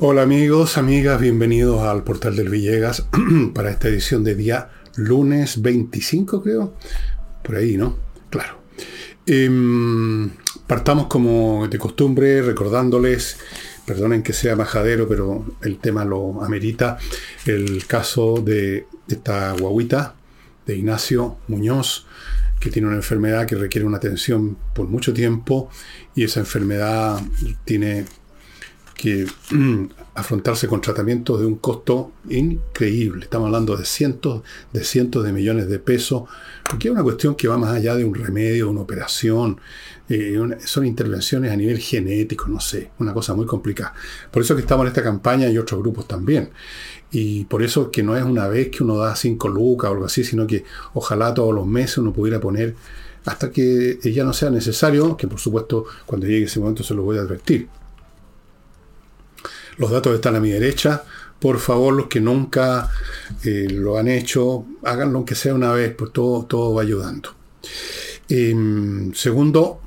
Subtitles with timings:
[0.00, 3.08] Hola amigos, amigas, bienvenidos al portal del Villegas
[3.52, 6.74] para esta edición de día lunes 25 creo,
[7.42, 7.98] por ahí, ¿no?
[8.30, 8.60] Claro.
[9.26, 10.30] Em,
[10.68, 13.38] partamos como de costumbre recordándoles,
[13.86, 16.96] perdonen que sea majadero, pero el tema lo amerita,
[17.44, 20.14] el caso de esta guaguita
[20.64, 22.06] de Ignacio Muñoz,
[22.60, 25.70] que tiene una enfermedad que requiere una atención por mucho tiempo
[26.14, 27.20] y esa enfermedad
[27.64, 28.04] tiene
[28.98, 29.84] que mm,
[30.16, 33.22] afrontarse con tratamientos de un costo increíble.
[33.22, 36.24] Estamos hablando de cientos de cientos de millones de pesos,
[36.68, 39.60] porque es una cuestión que va más allá de un remedio, una operación.
[40.08, 43.94] Eh, son intervenciones a nivel genético, no sé, una cosa muy complicada.
[44.32, 46.50] Por eso que estamos en esta campaña y otros grupos también.
[47.12, 50.06] Y por eso que no es una vez que uno da cinco lucas o algo
[50.06, 52.74] así, sino que ojalá todos los meses uno pudiera poner
[53.26, 57.04] hasta que ya no sea necesario, que por supuesto cuando llegue ese momento se lo
[57.04, 57.68] voy a advertir.
[59.78, 61.04] Los datos están a mi derecha.
[61.38, 62.90] Por favor, los que nunca
[63.44, 67.30] eh, lo han hecho, háganlo aunque sea una vez, pues todo, todo va ayudando.
[68.28, 69.80] Em, segundo,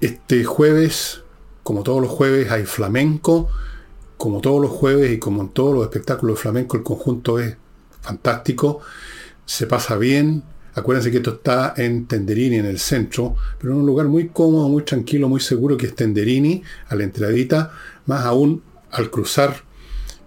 [0.00, 1.22] este jueves,
[1.62, 3.48] como todos los jueves, hay flamenco.
[4.16, 7.56] Como todos los jueves y como en todos los espectáculos de flamenco, el conjunto es
[8.00, 8.80] fantástico.
[9.44, 10.42] Se pasa bien.
[10.74, 14.68] Acuérdense que esto está en Tenderini, en el centro, pero en un lugar muy cómodo,
[14.68, 17.70] muy tranquilo, muy seguro que es Tenderini, a la entradita.
[18.06, 18.62] Más aún,
[18.94, 19.62] al cruzar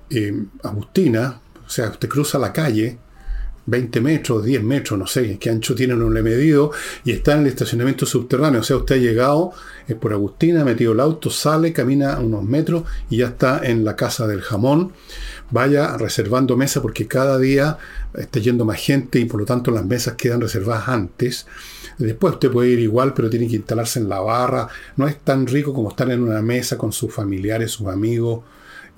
[0.10, 2.98] eh, Agustina, o sea, usted cruza la calle,
[3.66, 6.72] 20 metros, 10 metros, no sé qué ancho tiene, no le he medido,
[7.04, 8.62] y está en el estacionamiento subterráneo.
[8.62, 9.52] O sea, usted ha llegado
[9.88, 13.86] es por Agustina, ha metido el auto, sale, camina unos metros y ya está en
[13.86, 14.92] la casa del jamón.
[15.50, 17.78] Vaya reservando mesa porque cada día
[18.14, 21.48] está yendo más gente y por lo tanto las mesas quedan reservadas antes.
[21.98, 24.68] Después usted puede ir igual, pero tiene que instalarse en la barra.
[24.98, 28.42] No es tan rico como estar en una mesa con sus familiares, sus amigos,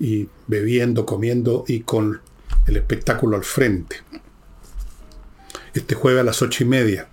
[0.00, 2.20] y bebiendo, comiendo y con
[2.66, 3.96] el espectáculo al frente.
[5.74, 7.08] Este jueves a las ocho y media.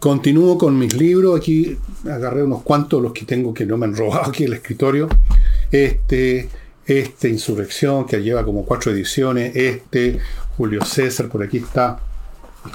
[0.00, 1.38] Continúo con mis libros.
[1.38, 5.08] Aquí agarré unos cuantos, los que tengo que no me han robado aquí el escritorio.
[5.70, 6.48] Este,
[6.86, 9.54] este Insurrección, que lleva como cuatro ediciones.
[9.54, 10.18] Este,
[10.56, 12.00] Julio César, por aquí está,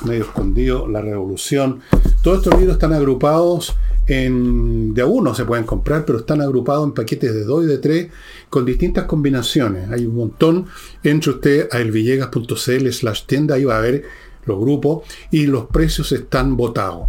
[0.05, 1.81] medio escondido, La Revolución.
[2.21, 3.75] Todos estos libros están agrupados
[4.19, 7.77] de a uno se pueden comprar, pero están agrupados en paquetes de dos y de
[7.77, 8.07] tres
[8.49, 9.89] con distintas combinaciones.
[9.89, 10.65] Hay un montón.
[11.03, 14.03] Entre usted a elvillegas.cl slash tienda, ahí va a ver
[14.45, 17.07] los grupos y los precios están votados.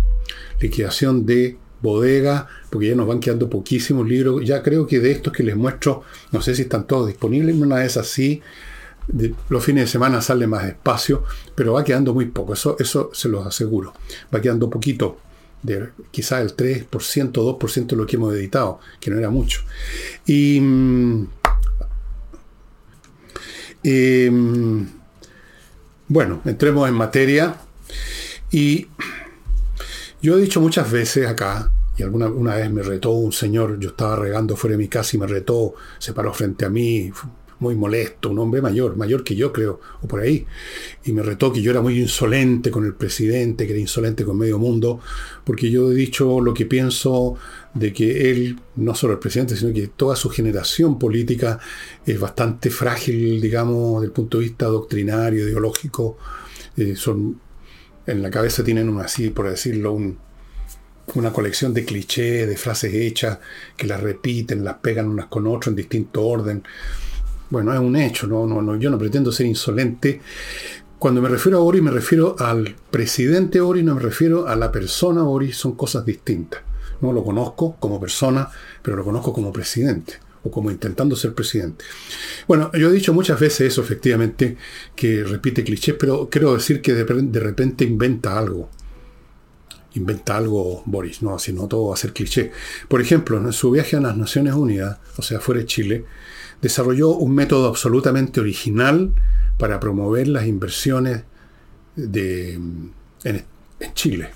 [0.61, 4.45] Liquidación de bodega, porque ya nos van quedando poquísimos libros.
[4.45, 7.77] Ya creo que de estos que les muestro, no sé si están todos disponibles, una
[7.77, 8.41] vez así.
[9.49, 11.25] los fines de semana sale más despacio,
[11.57, 13.93] pero va quedando muy poco, eso, eso se los aseguro.
[14.33, 15.19] Va quedando poquito
[15.63, 16.89] de quizás el 3%,
[17.33, 19.63] 2% de lo que hemos editado, que no era mucho.
[20.27, 21.29] Y, mm,
[23.85, 24.87] mm,
[26.09, 27.57] bueno, entremos en materia.
[28.51, 28.89] Y
[30.21, 33.91] yo he dicho muchas veces acá, y alguna una vez me retó un señor, yo
[33.91, 37.11] estaba regando fuera de mi casa y me retó, se paró frente a mí,
[37.63, 40.45] muy molesto, un hombre mayor, mayor que yo creo, o por ahí,
[41.05, 44.37] y me retó que yo era muy insolente con el presidente, que era insolente con
[44.37, 45.01] medio mundo,
[45.45, 47.37] porque yo he dicho lo que pienso
[47.73, 51.59] de que él, no solo el presidente, sino que toda su generación política
[52.05, 56.19] es bastante frágil, digamos, desde el punto de vista doctrinario, ideológico,
[56.77, 57.41] eh, son,
[58.07, 59.97] en la cabeza tienen un, así, por decirlo,
[61.15, 63.39] una colección de clichés, de frases hechas,
[63.77, 66.65] que las repiten, las pegan unas con otras en distinto orden.
[67.53, 70.23] Bueno, es un hecho, no, no, no, yo no pretendo ser insolente.
[70.99, 74.73] Cuando me refiero a Ori, me refiero al presidente Ori, no me refiero a la
[74.73, 76.63] persona Ori, son cosas distintas.
[77.03, 78.49] No lo conozco como persona,
[78.81, 81.85] pero lo conozco como presidente o como intentando ser presidente.
[82.49, 84.57] Bueno, yo he dicho muchas veces eso, efectivamente,
[84.97, 87.05] que repite clichés, pero quiero decir que de,
[87.39, 88.71] repente inventa algo.
[89.93, 92.51] Inventa algo Boris, no, así no todo va a ser cliché.
[92.89, 96.07] Por ejemplo, en su viaje a las Naciones Unidas, o sea, fuera de Chile,
[96.63, 99.13] desarrolló un método absolutamente original
[99.59, 101.25] para promover las inversiones
[101.97, 102.95] en,
[103.95, 104.31] Chile.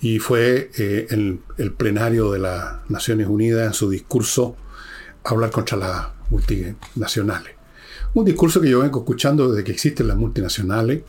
[0.00, 4.56] Y fue eh, el, el, plenario de las Naciones Unidas en su discurso
[5.24, 7.54] hablar contra las multinacionales.
[8.14, 11.02] Un discurso que yo vengo escuchando desde que existen las multinacionales.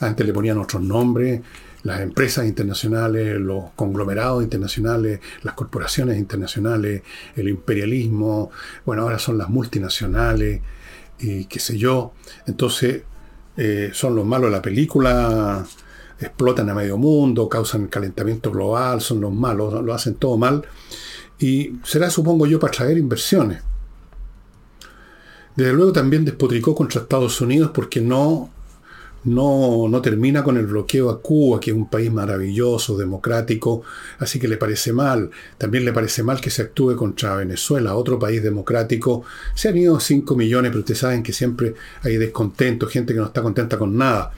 [0.00, 1.40] Antes le ponían otros nombres,
[1.88, 7.02] las empresas internacionales, los conglomerados internacionales, las corporaciones internacionales,
[7.34, 8.50] el imperialismo,
[8.84, 10.60] bueno, ahora son las multinacionales
[11.18, 12.12] y qué sé yo.
[12.46, 13.02] Entonces,
[13.56, 15.66] eh, son los malos de la película,
[16.20, 20.66] explotan a medio mundo, causan calentamiento global, son los malos, lo hacen todo mal.
[21.38, 23.62] Y será, supongo yo, para traer inversiones.
[25.56, 28.50] Desde luego también despotricó contra Estados Unidos porque no,
[29.24, 33.82] no, no termina con el bloqueo a Cuba, que es un país maravilloso, democrático,
[34.18, 35.30] así que le parece mal.
[35.56, 39.24] También le parece mal que se actúe contra Venezuela, otro país democrático.
[39.54, 43.26] Se han ido 5 millones, pero ustedes saben que siempre hay descontento, gente que no
[43.26, 44.32] está contenta con nada.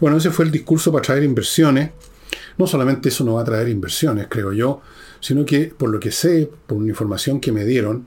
[0.00, 1.90] Bueno, ese fue el discurso para traer inversiones.
[2.58, 4.80] No solamente eso no va a traer inversiones, creo yo,
[5.20, 8.06] sino que por lo que sé, por una información que me dieron,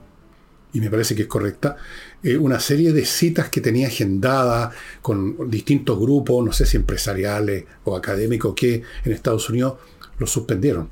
[0.76, 1.76] y me parece que es correcta,
[2.22, 4.70] eh, una serie de citas que tenía agendada
[5.00, 9.78] con distintos grupos, no sé si empresariales o académicos, que en Estados Unidos
[10.18, 10.90] lo suspendieron.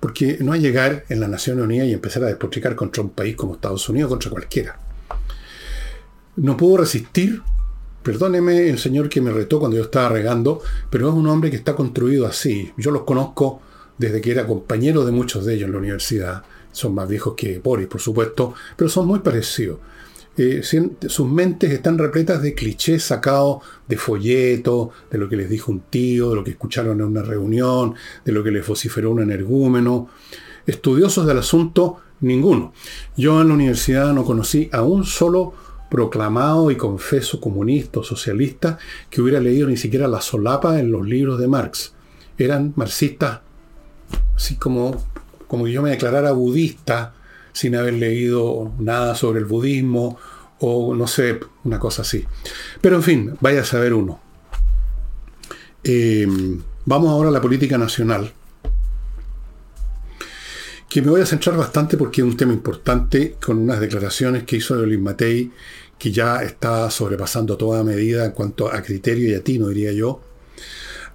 [0.00, 3.34] Porque no hay llegar en la Nación Unida y empezar a despotricar contra un país
[3.36, 4.78] como Estados Unidos, contra cualquiera.
[6.36, 7.40] No puedo resistir,
[8.02, 10.60] perdóneme el señor que me retó cuando yo estaba regando,
[10.90, 12.70] pero es un hombre que está construido así.
[12.76, 13.62] Yo los conozco
[13.96, 16.42] desde que era compañero de muchos de ellos en la universidad
[16.76, 19.78] son más viejos que Boris, por supuesto, pero son muy parecidos.
[20.36, 25.72] Eh, sus mentes están repletas de clichés sacados de folletos, de lo que les dijo
[25.72, 29.22] un tío, de lo que escucharon en una reunión, de lo que les vociferó un
[29.22, 30.10] energúmeno.
[30.66, 32.74] Estudiosos del asunto, ninguno.
[33.16, 35.54] Yo en la universidad no conocí a un solo
[35.90, 38.76] proclamado y confeso comunista o socialista
[39.08, 41.94] que hubiera leído ni siquiera la solapa en los libros de Marx.
[42.36, 43.40] Eran marxistas
[44.34, 45.02] así como
[45.46, 47.14] como yo me declarara budista
[47.52, 50.18] sin haber leído nada sobre el budismo
[50.58, 52.24] o no sé, una cosa así.
[52.80, 54.20] Pero en fin, vaya a saber uno.
[55.84, 56.26] Eh,
[56.84, 58.32] vamos ahora a la política nacional,
[60.88, 64.56] que me voy a centrar bastante porque es un tema importante con unas declaraciones que
[64.56, 65.50] hizo Evelyn Matei,
[65.98, 70.20] que ya está sobrepasando toda medida en cuanto a criterio y a tino, diría yo,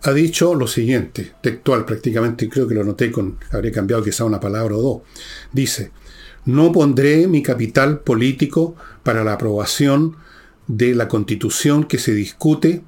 [0.03, 4.39] ha dicho lo siguiente, textual prácticamente, creo que lo noté con, habría cambiado quizá una
[4.39, 5.01] palabra o dos.
[5.51, 5.91] Dice,
[6.45, 10.15] no pondré mi capital político para la aprobación
[10.67, 12.83] de la constitución que se discute,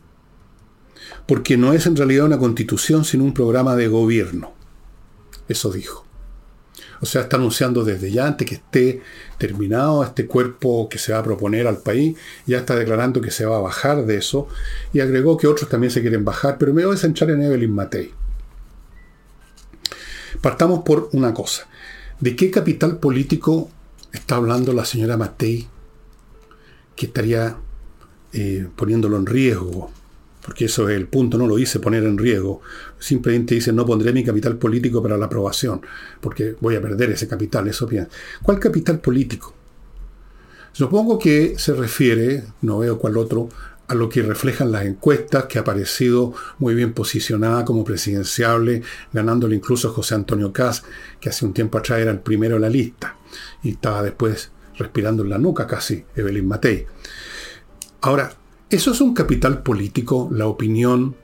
[1.28, 4.54] porque no es en realidad una constitución, sino un programa de gobierno.
[5.48, 6.06] Eso dijo.
[7.04, 9.02] O sea, está anunciando desde ya, antes que esté
[9.38, 13.44] terminado este cuerpo que se va a proponer al país, ya está declarando que se
[13.44, 14.48] va a bajar de eso
[14.94, 17.76] y agregó que otros también se quieren bajar, pero me voy a centrar en Evelyn
[17.76, 18.14] Matei.
[20.40, 21.68] Partamos por una cosa.
[22.22, 23.70] ¿De qué capital político
[24.14, 25.68] está hablando la señora Matei
[26.96, 27.58] que estaría
[28.32, 29.92] eh, poniéndolo en riesgo?
[30.44, 32.62] Porque eso es el punto, no lo hice poner en riesgo.
[33.00, 35.82] Simplemente dice, no pondré mi capital político para la aprobación,
[36.20, 38.08] porque voy a perder ese capital, eso bien.
[38.42, 39.54] ¿Cuál capital político?
[40.74, 43.50] Supongo que se refiere, no veo cuál otro,
[43.88, 48.82] a lo que reflejan las encuestas, que ha aparecido muy bien posicionada como presidenciable,
[49.14, 50.84] ganándole incluso a José Antonio Caz,
[51.20, 53.18] que hace un tiempo atrás era el primero en la lista,
[53.62, 56.86] y estaba después respirando en la nuca casi, Evelyn Matei.
[58.02, 58.34] Ahora,
[58.74, 61.16] eso es un capital político, la opinión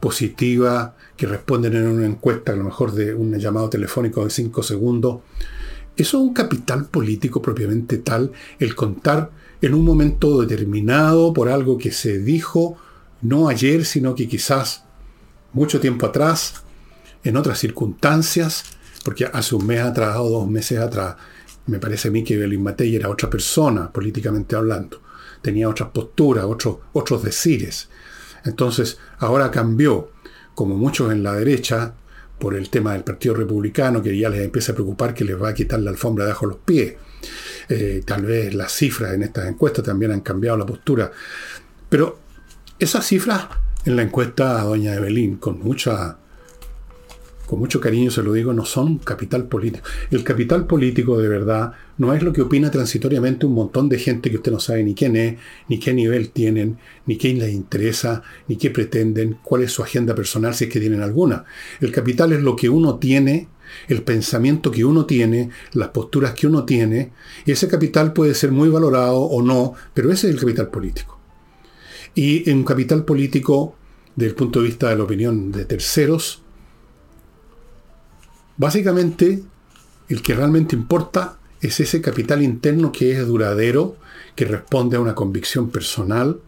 [0.00, 4.64] positiva que responden en una encuesta, a lo mejor de un llamado telefónico de cinco
[4.64, 5.20] segundos.
[5.96, 9.30] Eso es un capital político propiamente tal, el contar
[9.62, 12.76] en un momento determinado por algo que se dijo
[13.22, 14.82] no ayer, sino que quizás
[15.52, 16.64] mucho tiempo atrás,
[17.22, 18.64] en otras circunstancias,
[19.04, 21.14] porque hace un mes atrás o dos meses atrás,
[21.66, 25.07] me parece a mí que Evelyn Matei era otra persona, políticamente hablando
[25.42, 27.88] tenía otras posturas, otros, otros decires.
[28.44, 30.12] Entonces, ahora cambió,
[30.54, 31.94] como muchos en la derecha,
[32.38, 35.48] por el tema del Partido Republicano, que ya les empieza a preocupar que les va
[35.48, 36.94] a quitar la alfombra de los pies.
[37.68, 41.10] Eh, tal vez las cifras en estas encuestas también han cambiado la postura.
[41.88, 42.18] Pero
[42.78, 43.48] esas cifras
[43.84, 46.18] en la encuesta a doña Evelyn, con mucha
[47.48, 49.88] con mucho cariño se lo digo, no son capital político.
[50.10, 54.30] El capital político de verdad no es lo que opina transitoriamente un montón de gente
[54.30, 56.76] que usted no sabe ni quién es, ni qué nivel tienen,
[57.06, 60.78] ni quién les interesa, ni qué pretenden, cuál es su agenda personal si es que
[60.78, 61.46] tienen alguna.
[61.80, 63.48] El capital es lo que uno tiene,
[63.88, 67.12] el pensamiento que uno tiene, las posturas que uno tiene,
[67.46, 71.18] y ese capital puede ser muy valorado o no, pero ese es el capital político.
[72.14, 73.74] Y un capital político,
[74.16, 76.42] desde el punto de vista de la opinión de terceros,
[78.58, 79.42] Básicamente,
[80.08, 83.96] el que realmente importa es ese capital interno que es duradero,
[84.34, 86.40] que responde a una convicción personal,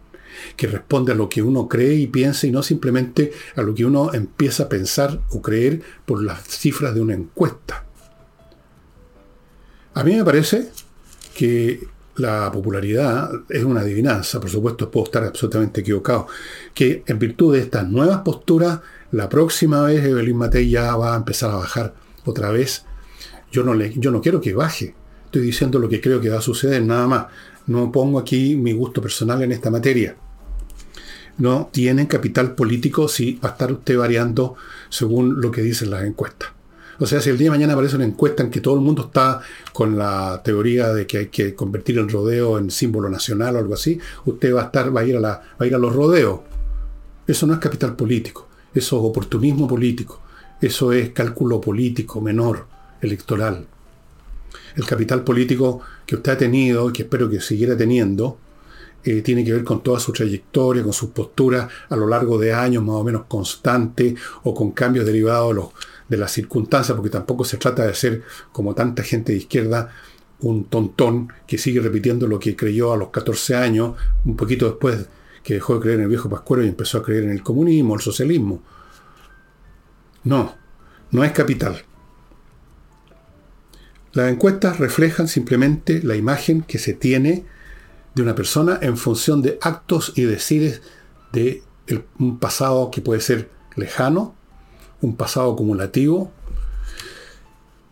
[0.57, 3.85] que responde a lo que uno cree y piensa y no simplemente a lo que
[3.85, 7.85] uno empieza a pensar o creer por las cifras de una encuesta.
[9.95, 10.71] A mí me parece
[11.35, 11.87] que
[12.17, 16.26] la popularidad es una adivinanza, por supuesto puedo estar absolutamente equivocado,
[16.75, 18.81] que en virtud de estas nuevas posturas,
[19.12, 22.85] la próxima vez Evelyn Matei ya va a empezar a bajar otra vez.
[23.50, 24.95] Yo no, le, yo no quiero que baje,
[25.31, 27.27] Estoy diciendo lo que creo que va a suceder, nada más.
[27.69, 30.17] No pongo aquí mi gusto personal en esta materia.
[31.39, 34.57] No tienen capital político si va a estar usted variando
[34.89, 36.49] según lo que dicen las encuestas.
[36.99, 39.05] O sea, si el día de mañana aparece una encuesta en que todo el mundo
[39.07, 39.41] está
[39.73, 43.75] con la teoría de que hay que convertir el rodeo en símbolo nacional o algo
[43.75, 45.95] así, usted va a estar, va a ir a, la, va a, ir a los
[45.95, 46.41] rodeos.
[47.25, 50.21] Eso no es capital político, eso es oportunismo político,
[50.61, 52.67] eso es cálculo político menor,
[53.00, 53.67] electoral.
[54.76, 58.38] El capital político que usted ha tenido y que espero que siguiera teniendo,
[59.02, 62.52] eh, tiene que ver con toda su trayectoria, con sus posturas a lo largo de
[62.52, 67.45] años más o menos constantes o con cambios derivados de de las circunstancias, porque tampoco
[67.45, 69.93] se trata de ser, como tanta gente de izquierda,
[70.40, 75.07] un tontón que sigue repitiendo lo que creyó a los 14 años, un poquito después
[75.45, 77.95] que dejó de creer en el viejo Pascuero y empezó a creer en el comunismo,
[77.95, 78.61] el socialismo.
[80.25, 80.57] No,
[81.11, 81.83] no es capital.
[84.12, 87.45] Las encuestas reflejan simplemente la imagen que se tiene
[88.15, 90.83] de una persona en función de actos y decides
[91.33, 91.62] de
[92.19, 94.35] un pasado que puede ser lejano
[95.00, 96.33] un pasado acumulativo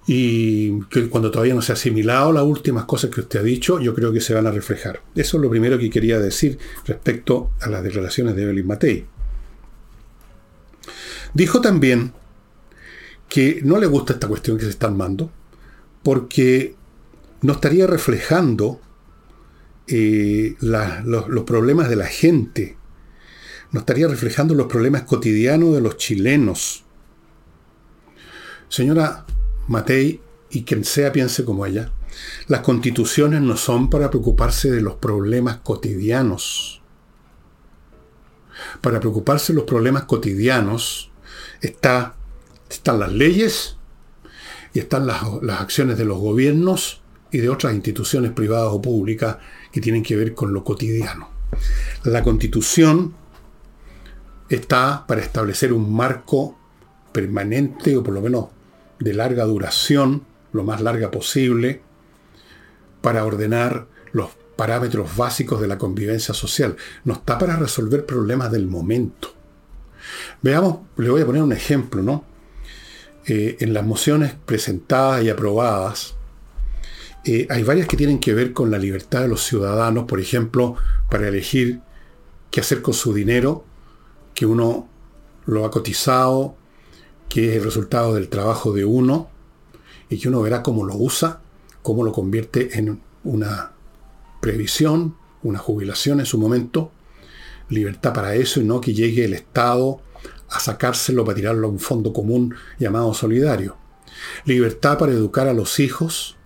[0.06, 3.78] y que cuando todavía no se ha asimilado las últimas cosas que usted ha dicho,
[3.78, 5.02] yo creo que se van a reflejar.
[5.14, 9.06] Eso es lo primero que quería decir respecto a las declaraciones de Evelyn Matei.
[11.34, 12.12] Dijo también
[13.28, 15.30] que no le gusta esta cuestión que se está armando,
[16.02, 16.76] porque
[17.42, 18.80] no estaría reflejando
[19.86, 22.76] eh, los, los problemas de la gente,
[23.72, 26.84] no estaría reflejando los problemas cotidianos de los chilenos
[28.68, 29.24] Señora
[29.66, 30.20] Matei,
[30.50, 31.90] y quien sea piense como ella,
[32.48, 36.82] las constituciones no son para preocuparse de los problemas cotidianos.
[38.80, 41.10] Para preocuparse de los problemas cotidianos
[41.60, 42.14] está,
[42.68, 43.76] están las leyes
[44.72, 49.38] y están las, las acciones de los gobiernos y de otras instituciones privadas o públicas
[49.72, 51.28] que tienen que ver con lo cotidiano.
[52.04, 53.14] La constitución
[54.48, 56.58] está para establecer un marco
[57.12, 58.46] permanente o por lo menos
[58.98, 61.82] de larga duración, lo más larga posible,
[63.00, 66.76] para ordenar los parámetros básicos de la convivencia social.
[67.04, 69.34] No está para resolver problemas del momento.
[70.42, 72.24] Veamos, le voy a poner un ejemplo, ¿no?
[73.26, 76.14] Eh, en las mociones presentadas y aprobadas,
[77.24, 80.76] eh, hay varias que tienen que ver con la libertad de los ciudadanos, por ejemplo,
[81.10, 81.80] para elegir
[82.50, 83.64] qué hacer con su dinero,
[84.34, 84.88] que uno
[85.44, 86.56] lo ha cotizado,
[87.28, 89.28] que es el resultado del trabajo de uno
[90.08, 91.40] y que uno verá cómo lo usa,
[91.82, 93.72] cómo lo convierte en una
[94.40, 96.92] previsión, una jubilación en su momento,
[97.68, 100.00] libertad para eso y no que llegue el Estado
[100.48, 103.76] a sacárselo para tirarlo a un fondo común llamado solidario.
[104.44, 106.36] Libertad para educar a los hijos,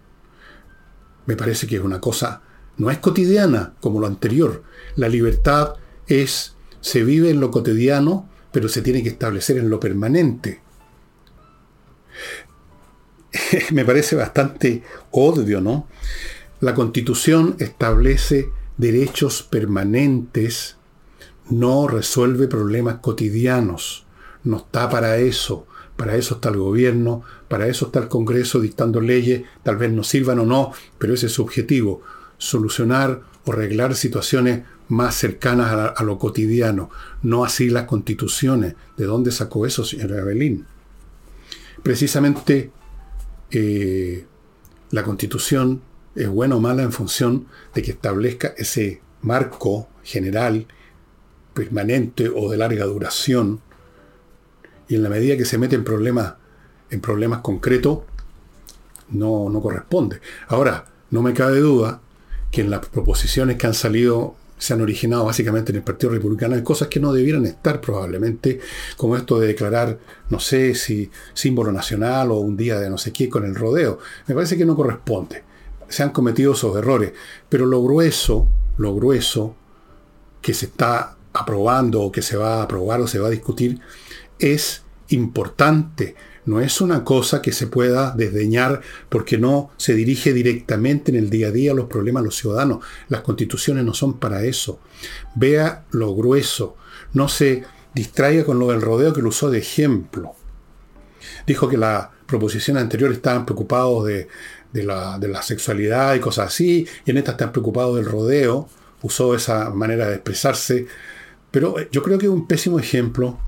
[1.27, 2.43] me parece que es una cosa,
[2.77, 4.65] no es cotidiana como lo anterior.
[4.97, 5.75] La libertad
[6.07, 10.61] es, se vive en lo cotidiano, pero se tiene que establecer en lo permanente.
[13.73, 15.87] me parece bastante obvio, ¿no?
[16.61, 20.77] La constitución establece derechos permanentes,
[21.51, 24.07] no resuelve problemas cotidianos,
[24.45, 25.67] no está para eso.
[25.97, 30.03] Para eso está el gobierno, para eso está el Congreso dictando leyes, tal vez no
[30.03, 32.01] sirvan o no, pero ese es su objetivo,
[32.39, 36.91] solucionar o arreglar situaciones más cercanas a, lo cotidiano,
[37.23, 38.75] no así las constituciones.
[38.97, 40.67] ¿De dónde sacó eso, señora Evelyn?
[41.83, 42.71] Precisamente
[43.51, 44.27] eh,
[44.91, 45.83] la constitución
[46.15, 50.67] es buena o mala en función de que establezca ese marco general,
[51.55, 53.61] permanente o de larga duración,
[54.89, 56.35] y en la medida que se mete en problemas,
[56.91, 58.01] en problemas concretos,
[59.11, 60.21] no, no corresponde.
[60.49, 62.01] Ahora, no me cabe duda
[62.51, 66.55] que en las proposiciones que han salido se han originado básicamente en el Partido Republicano
[66.55, 68.61] hay cosas que no debieran estar probablemente,
[68.97, 69.99] como esto de declarar,
[70.31, 73.99] no sé si símbolo nacional o un día de no sé qué con el rodeo.
[74.29, 75.43] Me parece que no corresponde.
[75.89, 77.13] Se han cometido esos errores,
[77.49, 79.57] pero lo grueso, lo grueso
[80.41, 83.81] que se está aprobando o que se va a aprobar o se va a discutir
[84.39, 91.13] es importante no es una cosa que se pueda desdeñar porque no se dirige directamente
[91.13, 92.85] en el día a día a los problemas de los ciudadanos.
[93.09, 94.81] Las constituciones no son para eso.
[95.37, 96.77] Vea lo grueso.
[97.13, 97.63] No se
[97.95, 100.35] distraiga con lo del rodeo que lo usó de ejemplo.
[101.47, 104.27] Dijo que las proposiciones anteriores estaban preocupados de,
[104.73, 108.69] la, de la sexualidad y cosas así, y en esta están preocupados del rodeo.
[109.03, 110.87] Usó esa manera de expresarse.
[111.53, 113.39] Pero yo creo que es un pésimo ejemplo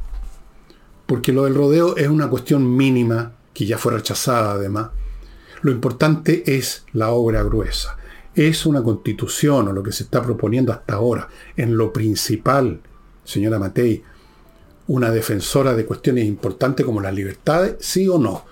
[1.06, 4.90] porque lo del rodeo es una cuestión mínima, que ya fue rechazada además,
[5.62, 7.96] Lo importante es la obra gruesa.
[8.34, 12.82] Es una constitución o lo que se está proponiendo hasta ahora, en lo principal,
[13.24, 14.02] señora Matei,
[14.88, 18.44] una defensora de cuestiones importantes como las libertades, sí o no.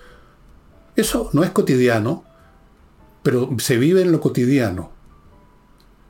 [0.95, 2.23] Eso no es cotidiano,
[3.21, 4.92] pero se vive en lo cotidiano.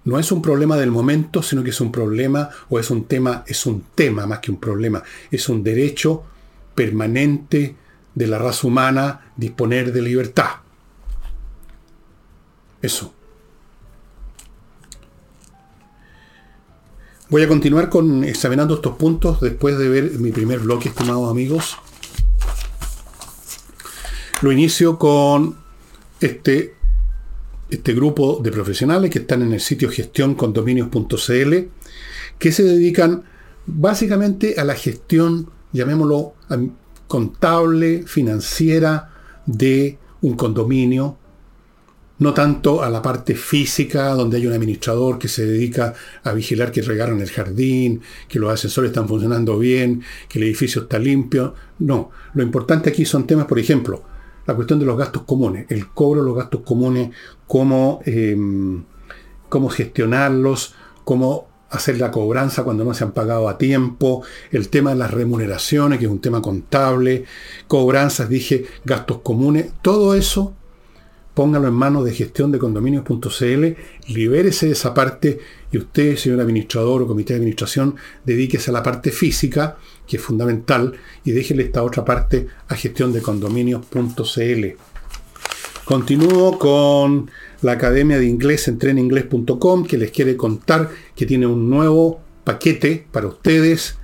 [0.06, 3.44] No es un problema del momento, sino que es un problema o es un tema,
[3.48, 6.24] es un tema más que un problema, es un derecho
[6.76, 7.76] permanente
[8.14, 10.50] de la raza humana disponer de libertad.
[12.82, 13.14] Eso.
[17.30, 21.78] Voy a continuar con examinando estos puntos después de ver mi primer bloque, estimados amigos.
[24.42, 25.58] Lo inicio con
[26.20, 26.76] este,
[27.76, 31.54] este grupo de profesionales que están en el sitio gestioncondominios.cl
[32.40, 33.24] que se dedican
[33.66, 36.34] básicamente a la gestión, llamémoslo
[37.08, 39.12] contable, financiera
[39.46, 41.18] de un condominio,
[42.20, 46.72] no tanto a la parte física, donde hay un administrador que se dedica a vigilar
[46.72, 51.54] que regaron el jardín, que los ascensores están funcionando bien, que el edificio está limpio.
[51.80, 54.04] No, lo importante aquí son temas, por ejemplo,
[54.46, 57.12] la cuestión de los gastos comunes, el cobro de los gastos comunes,
[57.48, 58.84] cómo, em,
[59.50, 64.92] cómo gestionarlos, cómo hacer la cobranza cuando no se han pagado a tiempo, el tema
[64.92, 67.26] de las remuneraciones, que es un tema contable,
[67.68, 70.54] cobranzas, dije, gastos comunes, todo eso
[71.34, 73.76] póngalo en manos de gestión de condominios.cl,
[74.08, 75.40] libérese de esa parte
[75.72, 79.78] y usted, señor administrador o comité de administración, dedíquese a la parte física,
[80.14, 80.94] que es fundamental,
[81.26, 84.66] y déjele esta otra parte a gestión de condominios.cl.
[85.86, 87.32] Continúo con
[87.64, 93.08] la Academia de Inglés en treninglés.com, que les quiere contar que tiene un nuevo paquete
[93.12, 93.98] para ustedes,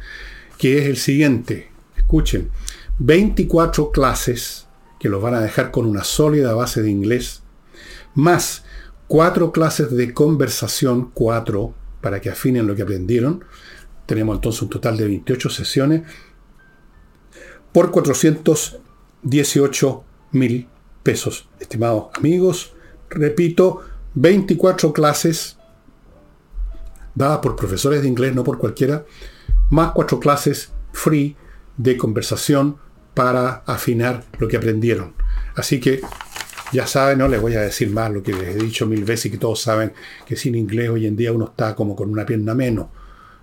[0.57, 1.69] que es el siguiente.
[1.95, 2.49] Escuchen,
[2.97, 4.65] 24 clases
[4.99, 7.43] que los van a dejar con una sólida base de inglés,
[8.15, 8.63] más
[9.07, 13.43] cuatro clases de conversación, cuatro, para que afinen lo que aprendieron.
[14.10, 16.02] Tenemos entonces un total de 28 sesiones
[17.72, 20.67] por 418 mil
[21.04, 21.48] pesos.
[21.60, 22.74] Estimados amigos,
[23.08, 23.84] repito,
[24.15, 25.60] 24 clases
[27.13, 29.06] dadas por profesores de inglés, no por cualquiera,
[29.69, 31.38] más cuatro clases free
[31.78, 32.78] de conversación
[33.13, 35.13] para afinar lo que aprendieron.
[35.56, 36.02] Así que
[36.74, 39.28] ya saben, no les voy a decir más lo que les he dicho mil veces
[39.28, 39.93] y que todos saben
[40.26, 42.88] que sin inglés hoy en día uno está como con una pierna menos.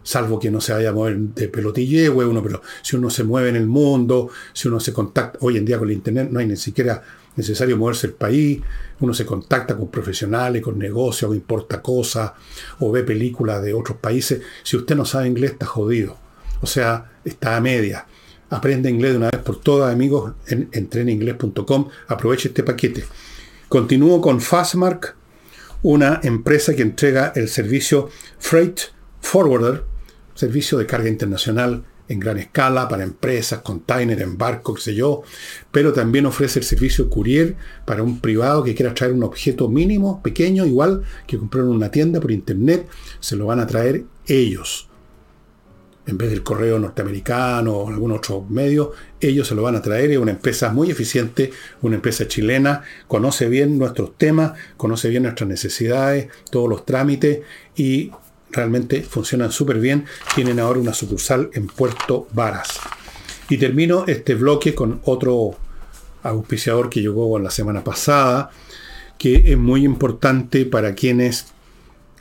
[0.07, 3.49] Salvo que no se vaya a mover de pelotille, uno, pero si uno se mueve
[3.49, 6.47] en el mundo, si uno se contacta, hoy en día con el internet no hay
[6.47, 7.03] ni siquiera
[7.35, 8.61] necesario moverse el país,
[9.01, 12.31] uno se contacta con profesionales, con negocios, o importa cosas,
[12.79, 14.43] o ve películas de otros países.
[14.63, 16.17] Si usted no sabe inglés, está jodido.
[16.61, 18.07] O sea, está a media.
[18.51, 21.89] Aprende inglés de una vez por todas, amigos, en entreninglés.com.
[22.07, 23.05] Aproveche este paquete.
[23.69, 25.17] Continúo con Fastmark,
[25.83, 28.79] una empresa que entrega el servicio Freight
[29.21, 29.96] Forwarder,
[30.37, 35.23] servicio de carga internacional en gran escala para empresas, container, en barco, qué sé yo,
[35.73, 40.23] pero también ofrece el servicio courier para un privado que quiera traer un objeto mínimo,
[40.23, 42.87] pequeño, igual que comprar en una tienda por internet,
[43.19, 44.89] se lo van a traer ellos
[46.07, 50.13] en vez del correo norteamericano o algún otro medio, ellos se lo van a traer.
[50.13, 51.51] Es una empresa muy eficiente,
[51.83, 57.41] una empresa chilena, conoce bien nuestros temas, conoce bien nuestras necesidades, todos los trámites
[57.75, 58.13] y
[58.57, 60.07] realmente funcionan súper bien.
[60.35, 62.81] Tienen ahora una sucursal en Puerto Varas.
[63.49, 65.55] Y termino este bloque con otro
[66.23, 68.51] auspiciador que llegó la semana pasada,
[69.19, 71.47] que es muy importante para quienes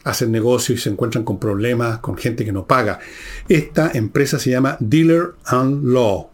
[0.04, 3.00] hacen negocio y se encuentran con problemas, con gente que no paga.
[3.50, 6.30] Esta empresa se llama Dealer Law.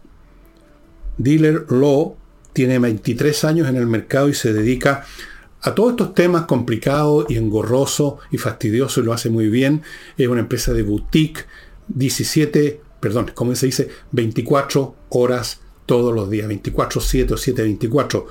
[1.18, 2.18] Dealer Law
[2.52, 5.06] tiene 23 años en el mercado y se dedica
[5.62, 9.84] a todos estos temas complicados y engorrosos y fastidiosos lo hace muy bien.
[10.18, 11.46] Es una empresa de boutique,
[11.88, 13.90] 17, perdón, ¿cómo se dice?
[14.12, 18.26] 24 horas todos los días, 24-7 o 7-24.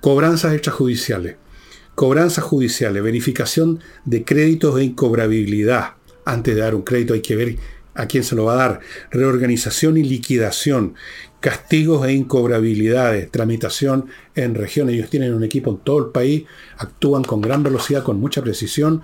[0.00, 1.36] Cobranzas extrajudiciales
[1.96, 5.94] Cobranzas judiciales, verificación de créditos e incobrabilidad.
[6.26, 7.56] Antes de dar un crédito hay que ver
[7.94, 8.80] a quién se lo va a dar.
[9.10, 10.94] Reorganización y liquidación.
[11.46, 13.30] Castigos e incobrabilidades.
[13.30, 14.96] Tramitación en regiones.
[14.96, 16.42] Ellos tienen un equipo en todo el país.
[16.76, 19.02] Actúan con gran velocidad, con mucha precisión.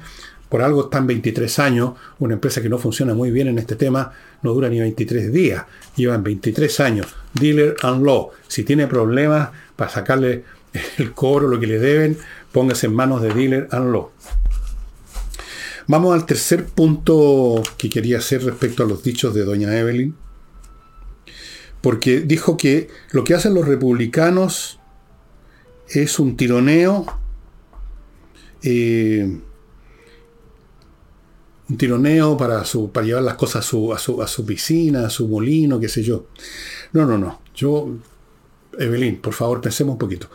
[0.49, 1.93] Por algo están 23 años.
[2.19, 4.11] Una empresa que no funciona muy bien en este tema
[4.43, 5.67] no dura ni 23 días.
[5.95, 7.15] Llevan 23 años.
[7.33, 8.31] Dealer and Law.
[8.49, 10.43] Si tiene problemas para sacarle
[10.99, 12.19] el cobro, lo que le deben,
[12.51, 14.11] póngase en manos de dealer and law.
[15.87, 20.17] Vamos al tercer punto que quería hacer respecto a los dichos de doña Evelyn.
[21.83, 24.79] Porque dijo que lo que hacen los republicanos
[25.89, 27.05] es un tironeo,
[28.63, 29.41] eh,
[31.69, 35.07] un tironeo para, su, para llevar las cosas a su, a, su, a su piscina,
[35.07, 36.27] a su molino, qué sé yo.
[36.93, 37.43] No, no, no.
[37.55, 37.89] Yo,
[38.79, 40.31] Evelyn, por favor, pensemos un poquito.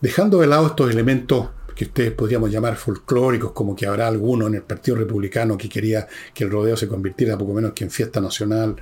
[0.00, 4.54] Dejando de lado estos elementos que ustedes podríamos llamar folclóricos, como que habrá alguno en
[4.54, 8.20] el Partido Republicano que quería que el rodeo se convirtiera poco menos que en fiesta
[8.20, 8.76] nacional.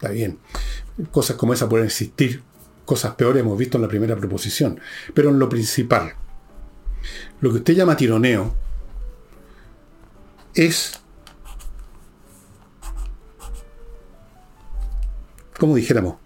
[0.00, 0.38] Está bien.
[1.10, 2.42] Cosas como esa pueden existir.
[2.86, 4.80] Cosas peores hemos visto en la primera proposición.
[5.12, 6.14] Pero en lo principal,
[7.42, 8.56] lo que usted llama tironeo
[10.54, 10.98] es,
[15.58, 16.16] como dijéramos,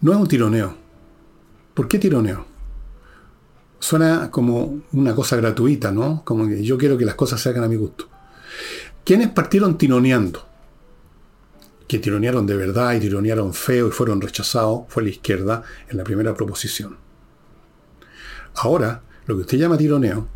[0.00, 0.76] no es un tironeo
[1.72, 2.46] ¿Por qué tironeo?
[3.78, 6.22] Suena como una cosa gratuita, ¿no?
[6.24, 8.09] Como que yo quiero que las cosas se hagan a mi gusto.
[9.04, 10.46] ¿Quiénes partieron tironeando?
[11.88, 16.04] Que tironearon de verdad y tironearon feo y fueron rechazados fue la izquierda en la
[16.04, 16.96] primera proposición.
[18.54, 20.26] Ahora, lo que usted llama tironeo,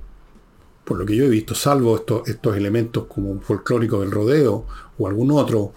[0.85, 4.67] por lo que yo he visto, salvo estos, estos elementos como folclórico del rodeo
[4.99, 5.73] o algún otro,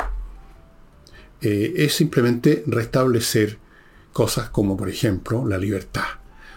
[1.42, 3.60] eh, es simplemente restablecer
[4.14, 6.06] cosas como, por ejemplo, la libertad.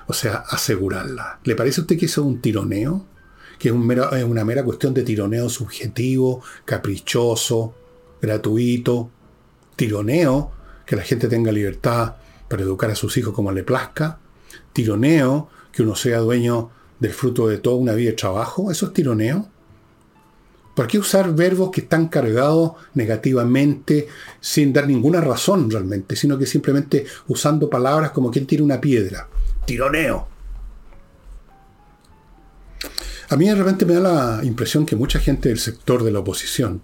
[0.06, 1.40] O sea, asegurarla.
[1.44, 3.06] ¿Le parece a usted que eso es un tironeo?
[3.60, 7.74] Que es, una mera cuestión de tironeo subjetivo, caprichoso,
[8.20, 9.10] gratuito.
[9.76, 10.50] Tironeo,
[10.84, 12.16] que la gente tenga libertad
[12.48, 14.18] para educar a sus hijos como le plazca.
[14.72, 18.70] Tironeo, que uno sea dueño del fruto de toda una vida de trabajo.
[18.70, 19.48] ¿Eso es tironeo?
[20.74, 24.08] ¿Por qué usar verbos que están cargados negativamente
[24.40, 29.28] sin dar ninguna razón realmente, sino que simplemente usando palabras como quien tira una piedra?
[29.66, 30.29] Tironeo.
[33.30, 36.18] A mí de repente me da la impresión que mucha gente del sector de la
[36.18, 36.82] oposición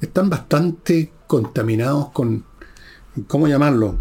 [0.00, 2.44] están bastante contaminados con,
[3.26, 3.98] ¿cómo llamarlo?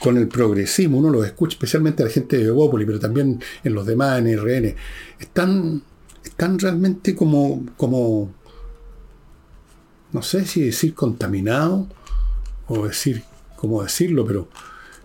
[0.00, 0.96] Con el progresismo.
[0.96, 4.38] Uno lo escucha, especialmente a la gente de Bópoli, pero también en los demás, en
[4.38, 4.74] RN.
[5.20, 5.82] Están,
[6.24, 8.32] están realmente como, como
[10.12, 11.88] no sé si decir contaminado
[12.68, 13.22] o decir
[13.56, 14.48] cómo decirlo, pero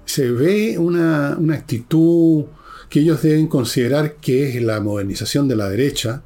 [0.05, 2.45] se ve una, actitud
[2.89, 6.23] que ellos deben considerar que es la modernización de la derecha,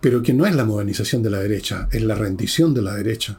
[0.00, 3.38] pero que no es la modernización de la derecha, es la rendición de la derecha.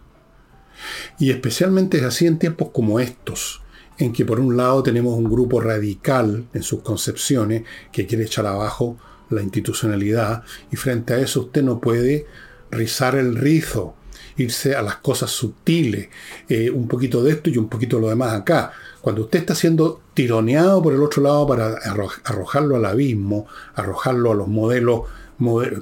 [1.19, 3.62] Y especialmente es así en tiempos como estos,
[3.97, 8.45] en que por un lado tenemos un grupo radical en sus concepciones que quiere echar
[8.45, 8.97] abajo
[9.30, 12.26] la institucionalidad, y frente a eso usted no puede
[12.71, 13.95] rizar el rizo
[14.38, 16.10] irse a las cosas sutiles,
[16.47, 18.71] eh, un poquito de esto y un poquito de lo demás acá.
[19.08, 21.78] Cuando usted está siendo tironeado por el otro lado para
[22.26, 25.04] arrojarlo al abismo, arrojarlo a los modelos,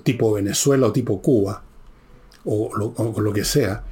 [0.04, 1.64] tipo Venezuela o tipo Cuba,
[2.44, 3.84] o lo, que sea,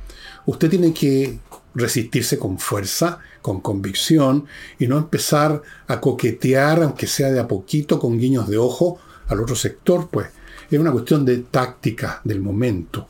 [0.46, 1.40] usted tiene que
[1.74, 4.46] resistirse con fuerza, con convicción,
[4.78, 9.42] y no empezar a coquetear, aunque sea de a poquito, con guiños de ojo, al
[9.42, 10.28] otro sector, pues
[10.70, 13.08] es una cuestión de táctica del momento.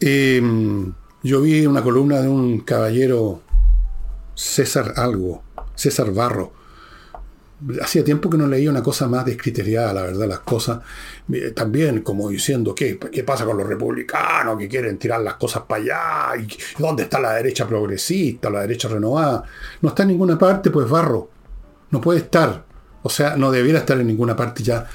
[0.00, 0.92] Em,
[1.26, 3.42] yo vi una columna de un caballero,
[4.34, 5.42] César Algo,
[5.74, 6.52] César Barro.
[7.82, 10.80] Hacía tiempo que no leía una cosa más descriteriada, la verdad, las cosas.
[11.32, 15.62] Eh, también como diciendo, ¿qué, ¿qué pasa con los republicanos que quieren tirar las cosas
[15.66, 16.42] para allá?
[16.42, 16.48] ¿Y
[16.80, 19.42] ¿Dónde está la derecha progresista, la derecha renovada?
[19.80, 21.30] No está en ninguna parte, pues Barro.
[21.90, 22.64] No puede estar.
[23.02, 24.86] O sea, no debiera estar en ninguna parte ya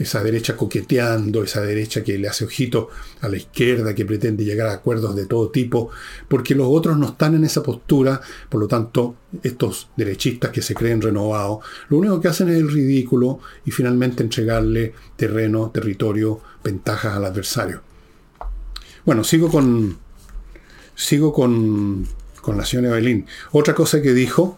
[0.00, 2.88] esa derecha coqueteando, esa derecha que le hace ojito
[3.20, 5.90] a la izquierda, que pretende llegar a acuerdos de todo tipo,
[6.26, 10.74] porque los otros no están en esa postura, por lo tanto, estos derechistas que se
[10.74, 17.14] creen renovados, lo único que hacen es el ridículo y finalmente entregarle terreno, territorio, ventajas
[17.14, 17.82] al adversario.
[19.04, 19.98] Bueno, sigo con,
[20.94, 22.06] sigo con,
[22.40, 23.26] con la señora Evelyn.
[23.52, 24.56] Otra cosa que dijo,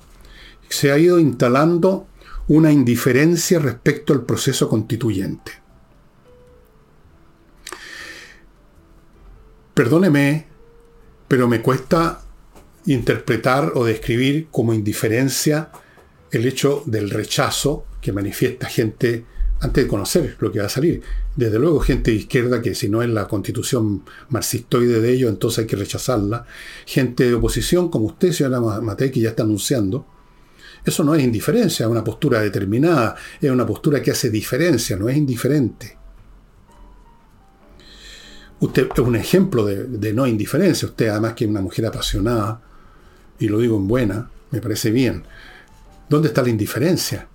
[0.69, 2.07] se ha ido instalando
[2.49, 5.53] una indiferencia respecto al proceso constituyente.
[9.75, 10.47] Perdóneme,
[11.29, 12.23] pero me cuesta
[12.87, 15.71] interpretar o describir como indiferencia
[16.31, 19.25] el hecho del rechazo que manifiesta gente
[19.61, 21.03] antes de conocer lo que va a salir.
[21.37, 25.61] Desde luego gente de izquierda que si no es la constitución marxistoide de ellos, entonces
[25.61, 26.45] hay que rechazarla.
[26.85, 30.05] Gente de oposición como usted, señora Matei, que ya está anunciando,
[30.85, 35.09] eso no es indiferencia, es una postura determinada, es una postura que hace diferencia, no
[35.09, 35.97] es indiferente.
[38.61, 42.61] Usted es un ejemplo de, no indiferencia, usted además que es una mujer apasionada,
[43.39, 45.25] y lo digo en buena, me parece bien.
[46.09, 47.29] ¿Dónde está la indiferencia?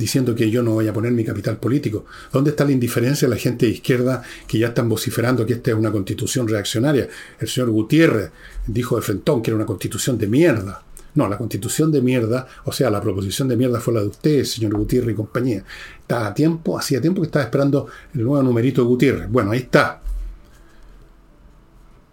[0.00, 2.06] diciendo que yo no voy a poner mi capital político.
[2.32, 5.72] ¿Dónde está la indiferencia de la gente de izquierda que ya están vociferando que esta
[5.72, 7.06] es una constitución reaccionaria?
[7.38, 8.30] El señor Gutiérrez
[8.66, 10.82] dijo de Frentón que era una constitución de mierda.
[11.14, 14.52] No, la constitución de mierda, o sea, la proposición de mierda fue la de ustedes,
[14.52, 15.64] señor Gutiérrez y compañía.
[16.00, 19.30] Está a tiempo, hacía tiempo que estaba esperando el nuevo numerito de Gutiérrez.
[19.30, 20.00] Bueno, ahí está.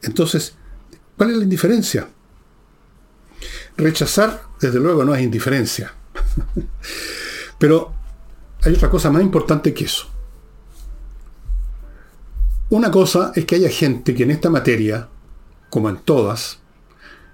[0.01, 0.55] Entonces,
[1.15, 2.07] ¿cuál es la indiferencia?
[3.75, 5.93] Rechazar, desde luego, no es indiferencia.
[7.59, 7.93] Pero
[8.63, 10.07] hay otra cosa más importante que eso.
[12.69, 15.07] Una cosa es que haya gente que en esta materia,
[15.69, 16.59] como en todas,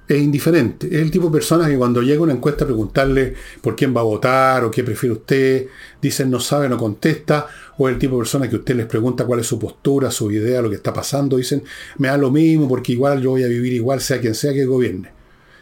[0.08, 0.88] es indiferente.
[0.88, 4.02] Es el tipo de persona que cuando llega una encuesta a preguntarle por quién va
[4.02, 5.68] a votar o qué prefiere usted,
[6.02, 9.40] dicen no sabe, no contesta, o el tipo de persona que usted les pregunta cuál
[9.40, 11.64] es su postura, su idea, lo que está pasando, dicen
[11.98, 14.66] me da lo mismo porque igual yo voy a vivir igual sea quien sea que
[14.66, 15.12] gobierne.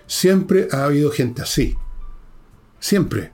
[0.07, 1.75] Siempre ha habido gente así.
[2.79, 3.31] Siempre.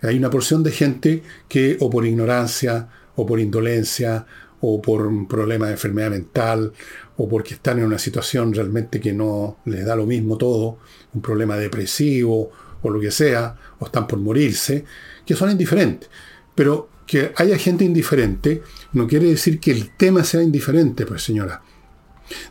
[0.00, 4.26] Hay una porción de gente que o por ignorancia, o por indolencia,
[4.66, 6.72] o por un problema de enfermedad mental,
[7.16, 10.78] o porque están en una situación realmente que no les da lo mismo todo,
[11.12, 12.50] un problema depresivo
[12.82, 14.84] o lo que sea, o están por morirse,
[15.24, 16.08] que son indiferentes.
[16.54, 21.62] Pero que haya gente indiferente no quiere decir que el tema sea indiferente, pues señora.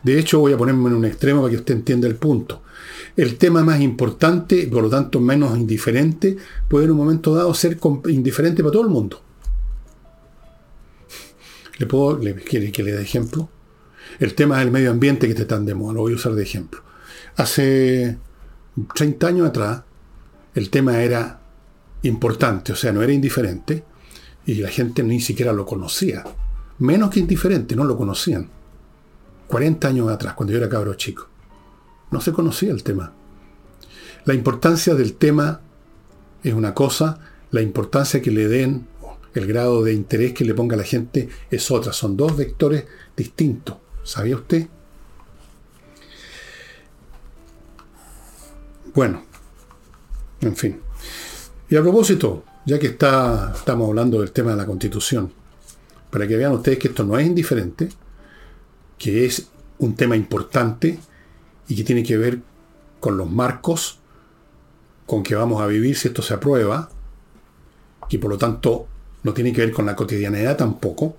[0.02, 2.62] De hecho, voy a ponerme en un extremo para que usted entienda el punto.
[3.16, 6.36] El tema más importante, por lo tanto menos indiferente,
[6.68, 9.20] puede en un momento dado ser indiferente para todo el mundo.
[11.78, 13.48] ¿Le puedo, quiere que le dé ejemplo?
[14.18, 16.42] El tema del medio ambiente que está tan de moda, lo voy a usar de
[16.42, 16.80] ejemplo.
[17.36, 18.18] Hace
[18.94, 19.82] 30 años atrás,
[20.54, 21.40] el tema era
[22.02, 23.84] importante, o sea, no era indiferente,
[24.46, 26.24] y la gente ni siquiera lo conocía.
[26.78, 28.48] Menos que indiferente, no lo conocían.
[29.48, 31.28] 40 años atrás, cuando yo era cabro chico.
[32.10, 33.12] No se conocía el tema.
[34.24, 35.60] La importancia del tema
[36.42, 37.18] es una cosa,
[37.50, 38.86] la importancia que le den,
[39.34, 41.92] el grado de interés que le ponga la gente es otra.
[41.92, 42.84] Son dos vectores
[43.16, 43.76] distintos.
[44.02, 44.68] ¿Sabía usted?
[48.94, 49.24] Bueno,
[50.40, 50.80] en fin.
[51.68, 55.32] Y a propósito, ya que está, estamos hablando del tema de la constitución,
[56.10, 57.88] para que vean ustedes que esto no es indiferente,
[58.96, 61.00] que es un tema importante
[61.66, 62.40] y que tiene que ver
[63.00, 63.98] con los marcos
[65.06, 66.88] con que vamos a vivir si esto se aprueba,
[68.08, 68.86] y por lo tanto
[69.24, 71.16] no tiene que ver con la cotidianidad tampoco,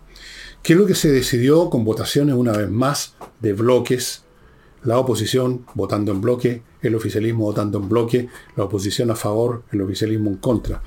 [0.65, 4.23] ¿Qué es lo que se decidió con votaciones una vez más de bloques?
[4.83, 9.81] La oposición votando en bloque, el oficialismo votando en bloque, la oposición a favor, el
[9.81, 10.81] oficialismo en contra.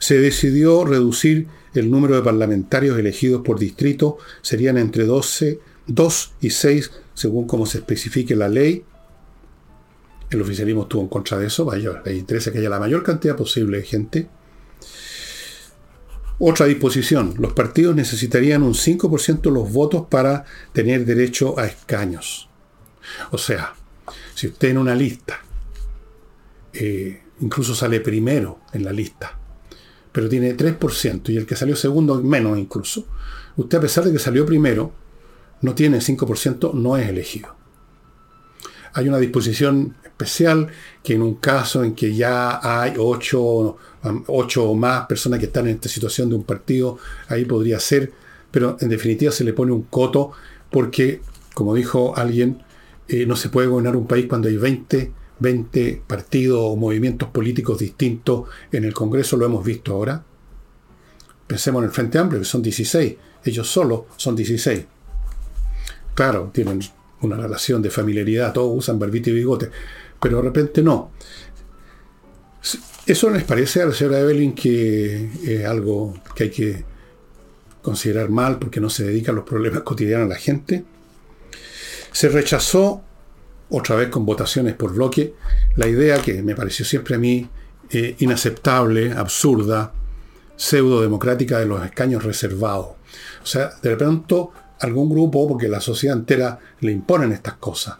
[0.00, 6.50] Se decidió reducir el número de parlamentarios elegidos por distrito, serían entre 12, 2 y
[6.50, 8.84] 6, según como se especifique la ley.
[10.28, 13.34] El oficialismo estuvo en contra de eso, vaya, le interesa que haya la mayor cantidad
[13.34, 14.28] posible de gente.
[16.44, 22.48] Otra disposición, los partidos necesitarían un 5% de los votos para tener derecho a escaños.
[23.30, 23.74] O sea,
[24.34, 25.38] si usted en una lista,
[26.72, 29.38] eh, incluso sale primero en la lista,
[30.10, 33.06] pero tiene 3% y el que salió segundo menos incluso,
[33.56, 34.92] usted a pesar de que salió primero,
[35.60, 37.54] no tiene 5%, no es elegido.
[38.94, 40.68] Hay una disposición especial
[41.02, 43.76] que en un caso en que ya hay 8
[44.26, 48.12] ocho o más personas que están en esta situación de un partido, ahí podría ser,
[48.50, 50.32] pero en definitiva se le pone un coto
[50.70, 51.20] porque,
[51.54, 52.62] como dijo alguien,
[53.08, 57.78] eh, no se puede gobernar un país cuando hay 20, 20 partidos o movimientos políticos
[57.78, 60.24] distintos en el Congreso, lo hemos visto ahora.
[61.46, 64.86] Pensemos en el Frente Amplio, que son 16, ellos solos son 16.
[66.14, 66.80] Claro, tienen
[67.22, 69.70] una relación de familiaridad, todos usan barbita y bigote,
[70.20, 71.12] pero de repente no.
[73.04, 76.84] ¿Eso les parece a la señora Evelyn que es algo que hay que
[77.82, 80.84] considerar mal porque no se dedica a los problemas cotidianos de la gente?
[82.12, 83.02] Se rechazó,
[83.70, 85.34] otra vez con votaciones por bloque,
[85.76, 87.48] la idea que me pareció siempre a mí
[87.90, 89.92] eh, inaceptable, absurda,
[90.56, 92.88] pseudo democrática de los escaños reservados.
[93.42, 94.52] O sea, de pronto
[94.82, 97.96] algún grupo, porque la sociedad entera le imponen estas cosas,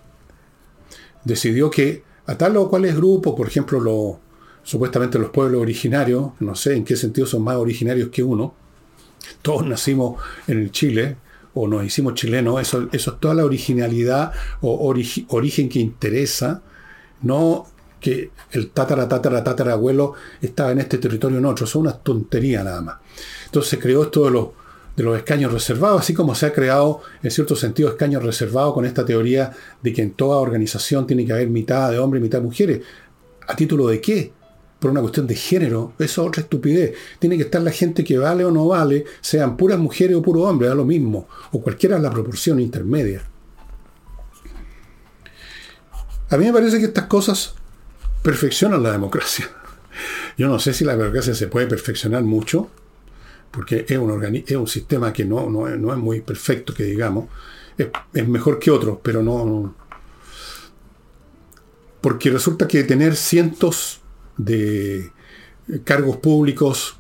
[1.24, 4.16] decidió que a tal o cuales grupos, por ejemplo, los
[4.64, 8.54] supuestamente los pueblos originarios, no sé en qué sentido son más originarios que uno,
[9.42, 11.16] todos nacimos en el Chile
[11.54, 14.94] o nos hicimos chilenos, eso, eso es toda la originalidad o
[15.28, 16.62] origen que interesa,
[17.22, 17.66] no
[18.00, 22.64] que el tatara, tatara, tatara abuelo estaba en este territorio en otro, son una tontería
[22.64, 22.96] nada más.
[23.46, 24.48] Entonces creó esto de los,
[24.96, 28.84] de los escaños reservados, así como se ha creado en cierto sentido escaños reservados con
[28.84, 29.52] esta teoría
[29.82, 32.80] de que en toda organización tiene que haber mitad de hombres y mitad de mujeres.
[33.48, 34.32] ¿A título de qué?
[34.82, 36.94] por una cuestión de género, eso es otra estupidez.
[37.20, 40.42] Tiene que estar la gente que vale o no vale, sean puras mujeres o puros
[40.42, 43.22] hombres, da lo mismo, o cualquiera es la proporción intermedia.
[46.30, 47.54] A mí me parece que estas cosas
[48.24, 49.48] perfeccionan la democracia.
[50.36, 52.68] Yo no sé si la democracia se puede perfeccionar mucho,
[53.52, 57.26] porque es un, es un sistema que no, no, es muy perfecto, que digamos.
[57.78, 59.74] Es, es mejor que otros, pero no,
[62.00, 64.00] Porque resulta que tener cientos
[64.36, 65.12] de
[65.84, 66.96] cargos públicos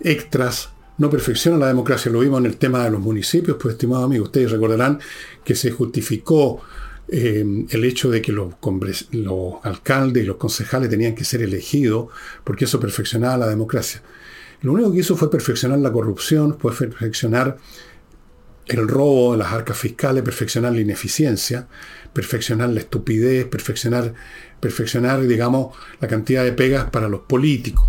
[0.00, 2.10] extras no perfecciona la democracia.
[2.10, 4.98] Lo vimos en el tema de los municipios, pues estimados amigos, ustedes recordarán
[5.44, 6.62] que se justificó
[7.08, 8.54] eh, el hecho de que los,
[9.62, 12.08] alcaldes y los concejales tenían que ser elegidos,
[12.44, 14.02] porque eso perfeccionaba la democracia.
[14.62, 17.58] Lo único que hizo fue perfeccionar la corrupción, fue perfeccionar
[18.66, 21.68] el robo de las arcas fiscales, perfeccionar la ineficiencia,
[22.12, 24.12] perfeccionar la estupidez, perfeccionar,
[24.60, 27.86] perfeccionar, digamos, la cantidad de pegas para los políticos.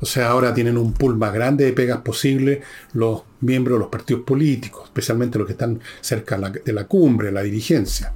[0.00, 3.88] O sea, ahora tienen un pool más grande de pegas posible los miembros de los
[3.88, 8.12] partidos políticos, especialmente los que están cerca de la cumbre, la dirigencia.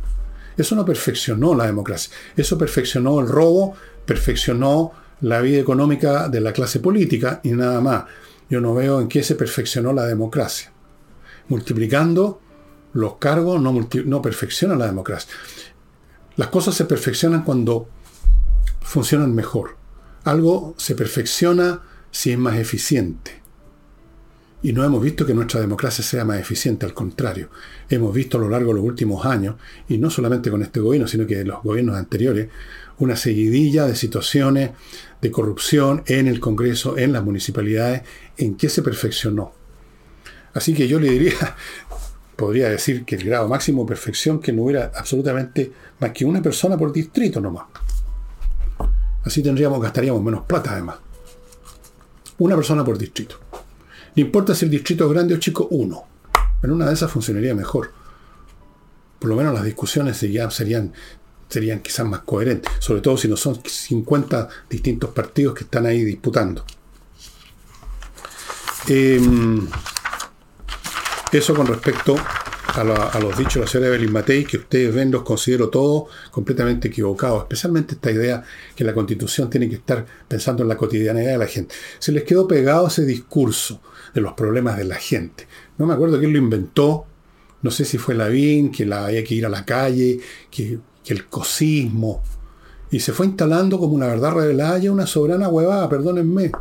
[0.57, 2.15] Eso no perfeccionó la democracia.
[2.37, 8.05] Eso perfeccionó el robo, perfeccionó la vida económica de la clase política y nada más.
[8.51, 10.73] Yo no veo en qué se perfeccionó la democracia.
[11.49, 12.41] Multiplicando
[12.93, 15.33] los cargos no, perfecciona la democracia.
[16.37, 17.89] Las cosas se perfeccionan cuando
[18.81, 19.77] funcionan mejor.
[20.25, 23.41] Algo se perfecciona si es más eficiente.
[24.65, 27.49] Y no hemos visto que nuestra democracia sea más eficiente, al contrario.
[27.89, 29.57] Hemos visto a lo largo de los últimos años,
[29.89, 32.49] y no solamente con este gobierno, sino que los gobiernos anteriores,
[33.03, 34.71] una seguidilla de situaciones
[35.21, 38.03] de corrupción en el Congreso, en las municipalidades,
[38.37, 39.53] en que se perfeccionó.
[40.55, 41.57] Así que yo le diría,
[42.37, 46.41] podría decir que el grado máximo de perfección que no hubiera absolutamente más que una
[46.41, 47.65] persona por distrito nomás.
[49.25, 50.97] Así tendríamos, gastaríamos menos plata además.
[52.39, 53.37] Una persona por distrito.
[54.15, 56.05] No importa si el distrito es grande o chico, uno.
[56.63, 57.91] En una de esas funcionaría mejor.
[59.19, 60.93] Por lo menos las discusiones serían, serían,
[61.53, 62.73] serían quizás más coherentes.
[62.79, 66.65] Sobre todo si no son 50 distintos partidos que están ahí disputando.
[68.89, 69.67] Em,
[71.31, 72.17] eso con respecto
[72.75, 76.89] a, los dichos de la señora Evelyn Matei, que ustedes ven, los considero todos completamente
[76.89, 78.43] equivocados, especialmente esta idea
[78.75, 81.75] que la constitución tiene que estar pensando en la cotidianidad de la gente.
[81.99, 83.81] Se les quedó pegado ese discurso
[84.15, 85.47] de los problemas de la gente.
[85.77, 87.07] No me acuerdo quién lo inventó,
[87.61, 90.19] no sé si fue Lavín, que la había que ir a la calle,
[90.51, 92.23] que, el cosismo,
[92.91, 96.53] y se fue instalando como una verdad revelada y una soberana huevada, perdónenme.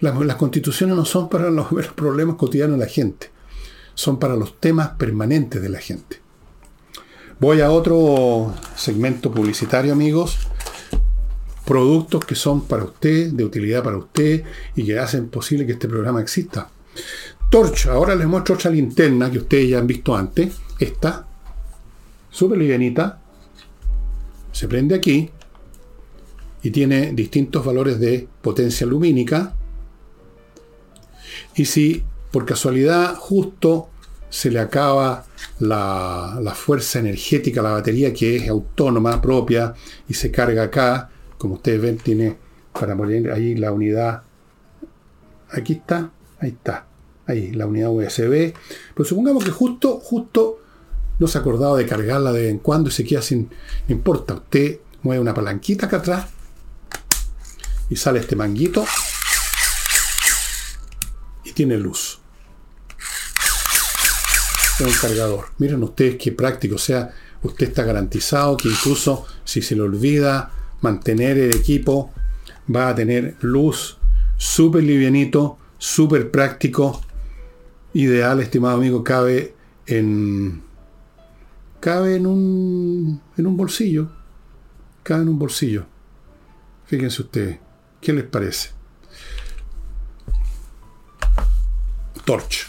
[0.00, 3.30] Las, constituciones no son para los problemas cotidianos de la gente
[3.98, 6.20] son para los temas permanentes de la gente.
[7.40, 10.38] Voy a otro segmento publicitario, amigos.
[11.64, 14.44] Productos que son para usted, de utilidad para usted
[14.76, 16.70] y que hacen posible que este programa exista.
[17.50, 20.54] Torch, ahora les muestro otra linterna que ustedes ya han visto antes.
[20.78, 21.26] Esta,
[22.38, 23.20] súper livianita.
[24.52, 25.28] Se prende aquí
[26.62, 29.56] y tiene distintos valores de potencia lumínica.
[31.56, 33.88] Y si por casualidad justo
[34.30, 35.24] se le acaba
[35.58, 39.74] la, fuerza energética a la batería que es autónoma, propia,
[40.08, 41.10] y se carga acá.
[41.38, 42.36] Como ustedes ven, tiene
[42.72, 44.22] para poner ahí la unidad.
[45.50, 46.86] Aquí está, ahí está.
[47.26, 48.54] Ahí, la unidad USB.
[48.94, 50.60] Pero supongamos que justo, justo
[51.18, 53.50] no se ha acordado de cargarla de vez en cuando y se queda sin.
[53.88, 56.26] Importa, usted mueve una palanquita acá atrás
[57.88, 58.84] y sale este manguito
[61.44, 62.20] y tiene luz
[64.84, 65.46] un cargador.
[65.58, 70.52] Miren ustedes qué práctico, o sea, usted está garantizado que incluso si se le olvida
[70.80, 72.12] mantener el equipo,
[72.74, 73.98] va a tener luz
[74.36, 77.00] súper livianito, súper práctico,
[77.92, 79.54] ideal, estimado amigo, cabe
[79.86, 80.62] en
[81.80, 84.08] cabe en un en un bolsillo,
[85.02, 85.86] cabe en un bolsillo.
[86.86, 87.58] Fíjense ustedes,
[88.00, 88.70] ¿qué les parece?
[92.24, 92.66] Torch.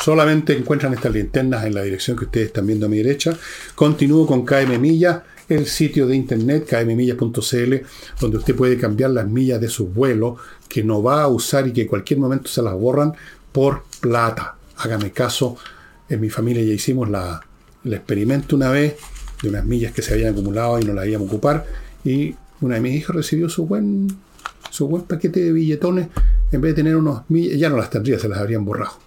[0.00, 3.36] Solamente encuentran estas linternas en la dirección que ustedes están viendo a mi derecha.
[3.74, 7.74] Continúo con KM Milla, el sitio de internet kmmillas.cl,
[8.20, 10.36] donde usted puede cambiar las millas de su vuelo
[10.68, 13.14] que no va a usar y que en cualquier momento se las borran
[13.52, 14.56] por plata.
[14.76, 15.56] Hágame caso,
[16.08, 17.40] en mi familia ya hicimos la,
[17.84, 18.96] el experimento una vez
[19.42, 21.66] de unas millas que se habían acumulado y no las íbamos a ocupar
[22.04, 24.08] y una de mis hijas recibió su buen,
[24.70, 26.08] su buen paquete de billetones
[26.52, 29.04] en vez de tener unos millas, ya no las tendría, se las habrían borrado.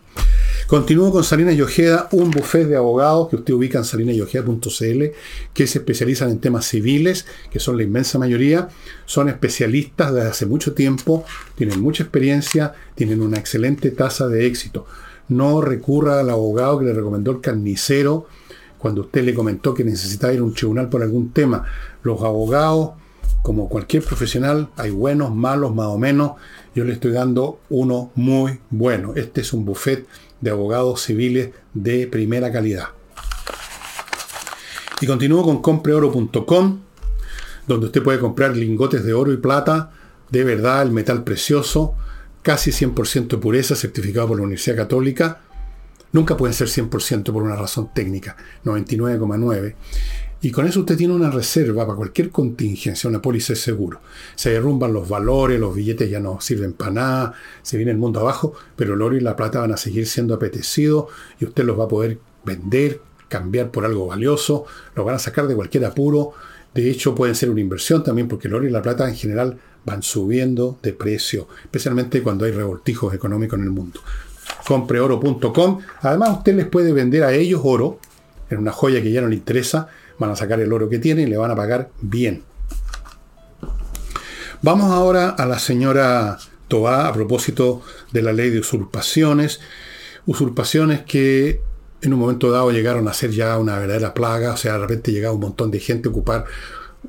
[0.68, 5.04] Continúo con Salinas y Ojeda, un buffet de abogados que usted ubica en salinasyojeda.cl,
[5.54, 8.68] que se especializan en temas civiles, que son la inmensa mayoría.
[9.06, 11.24] Son especialistas desde hace mucho tiempo,
[11.56, 14.86] tienen mucha experiencia, tienen una excelente tasa de éxito.
[15.30, 18.28] No recurra al abogado que le recomendó el carnicero
[18.78, 21.66] cuando usted le comentó que necesitaba ir a un tribunal por algún tema.
[22.04, 22.92] Los abogados,
[23.42, 26.34] como cualquier profesional, hay buenos, malos, más o menos.
[26.76, 29.14] Yo le estoy dando uno muy bueno.
[29.16, 30.06] Este es un buffet
[30.42, 32.90] de abogados civiles de primera calidad.
[35.00, 36.80] Y continúo con compreoro.com,
[37.68, 39.92] donde usted puede comprar lingotes de oro y plata,
[40.30, 41.96] de verdad, el metal precioso,
[42.42, 45.42] casi 100% de pureza, certificado por la Universidad Católica.
[46.12, 49.76] Nunca pueden ser 100% por una razón técnica, 99,9.
[50.40, 54.02] Y con eso usted tiene una reserva para cualquier contingencia, una póliza de seguro.
[54.36, 57.34] Se derrumban los valores, los billetes ya no sirven para nada,
[57.64, 60.36] se viene el mundo abajo, pero el oro y la plata van a seguir siendo
[60.36, 61.06] apetecidos
[61.40, 65.48] y usted los va a poder vender, cambiar por algo valioso, los van a sacar
[65.48, 66.34] de cualquier apuro.
[66.74, 69.58] De hecho, pueden ser una inversión también porque el oro y la plata en general
[69.86, 74.02] van subiendo de precio, especialmente cuando hay revoltijos económicos en el mundo.
[74.66, 75.80] Compreoro.com.
[76.02, 78.00] Además, usted les puede vender a ellos oro
[78.50, 79.88] en una joya que ya no le interesa.
[80.20, 82.44] Van a sacar el oro que tiene y le van a pagar bien.
[84.62, 86.38] Vamos ahora a la señora
[86.68, 87.82] Toá a propósito
[88.12, 89.60] de la ley de usurpaciones.
[90.26, 91.62] Usurpaciones que
[92.02, 94.54] en un momento dado llegaron a ser ya una verdadera plaga.
[94.54, 96.46] O sea, de repente llegaba un montón de gente a ocupar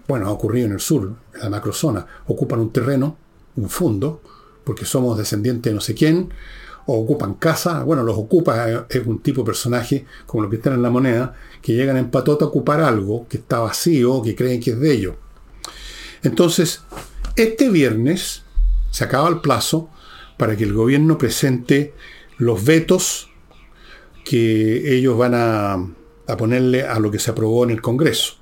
[0.07, 3.17] bueno, ha ocurrido en el sur, en la macrozona, ocupan un terreno,
[3.57, 4.21] un fondo,
[4.65, 6.31] porque somos descendientes de no sé quién,
[6.95, 10.75] ocupan casa, bueno, los ocupa eh, es un tipo de personaje, como los que están
[10.75, 14.61] en la moneda, que llegan en patota a ocupar algo que está vacío, que creen
[14.61, 15.15] que es de ellos.
[16.23, 16.83] Entonces,
[17.37, 18.43] este viernes
[18.91, 19.91] se acaba el plazo
[20.37, 21.95] para que el gobierno presente
[22.39, 23.31] los vetos
[24.25, 28.39] que ellos van a, a ponerle a lo que se aprobó en el Congreso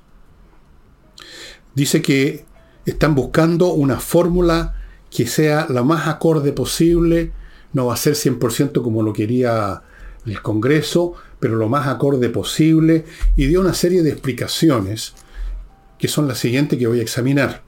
[1.77, 2.43] dice que
[2.87, 4.73] están buscando una fórmula
[5.11, 7.33] que sea la más acorde posible,
[7.73, 9.81] no va a ser 100% como lo quería
[10.25, 13.05] el Congreso, pero lo más acorde posible,
[13.35, 15.13] y dio una serie de explicaciones
[15.97, 17.63] que son las siguientes que voy a examinar.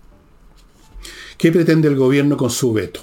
[1.38, 3.02] ¿Qué pretende el gobierno con su veto?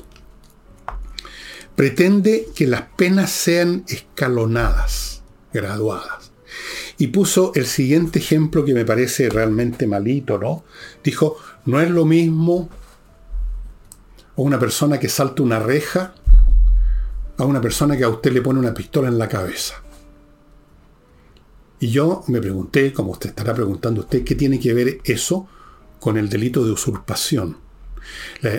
[1.74, 5.22] Pretende que las penas sean escalonadas,
[5.52, 6.32] graduadas
[6.98, 10.64] y puso el siguiente ejemplo que me parece realmente malito, ¿no?
[11.04, 11.36] Dijo,
[11.66, 12.68] no es lo mismo
[14.36, 16.14] una persona que salta una reja
[17.38, 19.82] a una persona que a usted le pone una pistola en la cabeza.
[21.78, 25.46] Y yo me pregunté, como usted estará preguntando usted, ¿qué tiene que ver eso
[26.00, 27.58] con el delito de usurpación?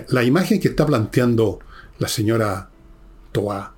[0.09, 1.59] La, imagen que está planteando
[1.99, 2.69] la señora
[3.31, 3.73] Toa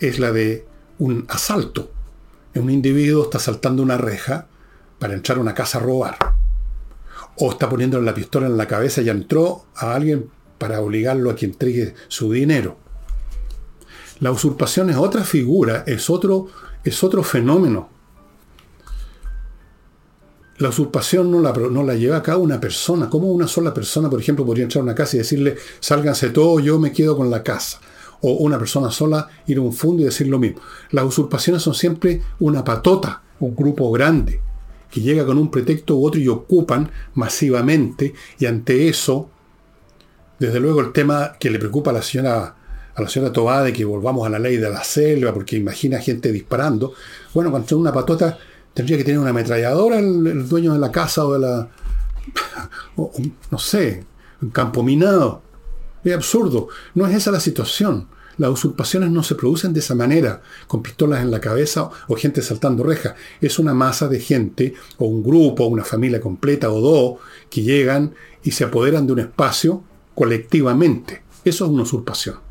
[0.00, 0.66] es la de
[0.98, 1.92] un asalto
[2.60, 4.46] un individuo está saltando una reja
[4.98, 6.16] para entrar a una casa a robar.
[7.36, 11.36] O está poniéndole la pistola en la cabeza y entró a alguien para obligarlo a
[11.36, 12.78] que entregue su dinero.
[14.20, 16.46] La usurpación es otra figura, es otro,
[16.84, 17.88] es otro fenómeno.
[20.58, 23.10] La usurpación no la, no la lleva a cabo una persona.
[23.10, 26.62] ¿Cómo una sola persona, por ejemplo, podría entrar a una casa y decirle, sálganse todos,
[26.62, 27.80] yo me quedo con la casa?
[28.20, 30.60] o una persona sola ir a un fondo y decir lo mismo.
[30.90, 34.40] Las usurpaciones son siempre una patota, un grupo grande,
[34.90, 39.30] que llega con un pretexto u otro y ocupan masivamente, y ante eso,
[40.38, 42.56] desde luego el tema que le preocupa a la señora
[42.96, 46.00] a la señora Tobá de que volvamos a la ley de la selva, porque imagina
[46.00, 46.94] gente disparando.
[47.34, 48.38] Bueno, cuando tiene una patota,
[48.72, 51.68] tendría que tener una ametralladora el, dueño de la casa o de la.
[53.50, 54.04] no sé,
[54.40, 55.42] un campo minado.
[56.02, 56.68] Es absurdo.
[56.94, 58.08] No es esa la situación.
[58.38, 62.40] Las usurpaciones no se producen de esa manera, con pistolas en la cabeza o gente
[62.40, 63.14] saltando rejas.
[63.40, 67.18] Es una masa de gente, o un grupo, o una familia completa, o dos,
[67.50, 69.82] que llegan y se apoderan de un espacio
[70.14, 71.22] colectivamente.
[71.44, 72.45] Eso es una usurpación.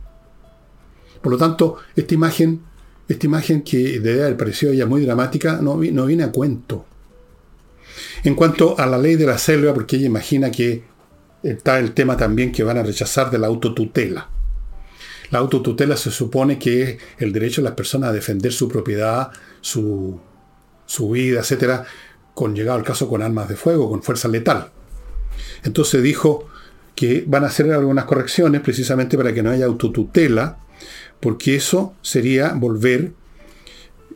[1.26, 2.62] Por lo tanto, esta imagen,
[3.08, 6.86] esta imagen que debe haber parecido ya muy dramática, no, no viene a cuento.
[8.24, 10.84] En cuanto a la ley de la selva, porque ella imagina que
[11.42, 14.30] está el tema también que van a rechazar de la autotutela.
[15.32, 19.32] La autotutela se supone que es el derecho de las personas a defender su propiedad,
[19.62, 20.22] su,
[21.12, 21.88] vida, etcétera,
[22.36, 24.70] con llegado al caso con armas de fuego, con fuerza letal.
[25.64, 26.50] Entonces dijo
[26.94, 30.60] que van a hacer algunas correcciones precisamente para que no haya autotutela,
[31.20, 33.14] porque eso sería volver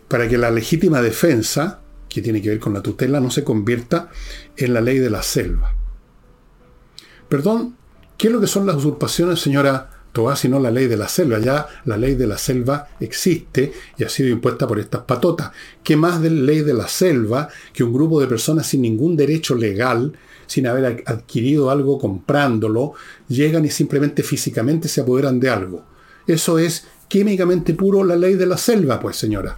[0.07, 4.09] para que la legítima defensa, que tiene que ver con la tutela, no se convierta
[4.57, 5.75] en la ley de la selva.
[7.27, 7.75] Perdón,
[8.17, 11.39] ¿qué es lo que son las usurpaciones, señora Tobá, sino la ley de la selva.
[11.39, 15.51] Ya la ley de la selva existe y ha sido impuesta por estas patotas.
[15.83, 19.15] ¿Qué más de la ley de la selva que un grupo de personas sin ningún
[19.15, 20.13] derecho legal,
[20.47, 22.93] sin haber adquirido algo comprándolo,
[23.27, 25.85] llegan y simplemente físicamente se apoderan de algo?
[26.29, 29.57] Eso es químicamente puro la ley de la selva, pues señora.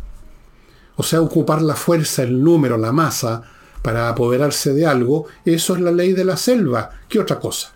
[0.95, 3.43] O sea, ocupar la fuerza, el número, la masa
[3.82, 6.91] para apoderarse de algo, eso es la ley de la selva.
[7.09, 7.74] ¿Qué otra cosa?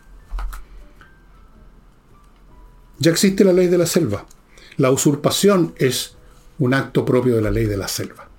[2.99, 4.25] Ya existe la ley de la selva.
[4.77, 6.15] La usurpación es
[6.59, 8.29] un acto propio de la ley de la selva.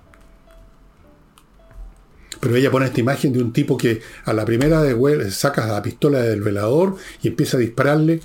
[2.39, 5.83] Pero ella pone esta imagen de un tipo que a la primera de saca la
[5.83, 8.21] pistola del velador y empieza a dispararle.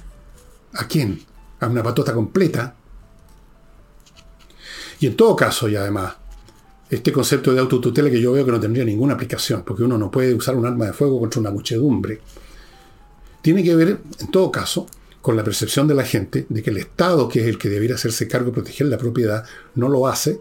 [0.72, 1.30] ¿A quién?
[1.62, 2.74] A una patota completa.
[5.00, 6.14] Y en todo caso, y además,
[6.90, 10.10] este concepto de autotutela que yo veo que no tendría ninguna aplicación, porque uno no
[10.10, 12.20] puede usar un arma de fuego contra una muchedumbre,
[13.40, 14.86] tiene que ver, en todo caso,
[15.20, 17.94] con la percepción de la gente de que el Estado, que es el que debiera
[17.94, 19.44] hacerse cargo de proteger la propiedad,
[19.74, 20.40] no lo hace.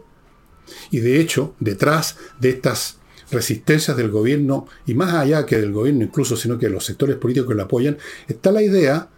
[0.89, 2.97] Y de hecho, detrás de estas
[3.31, 7.15] resistencias del gobierno, y más allá que del gobierno incluso, sino que de los sectores
[7.17, 7.97] políticos que lo apoyan,
[8.27, 9.09] está la idea,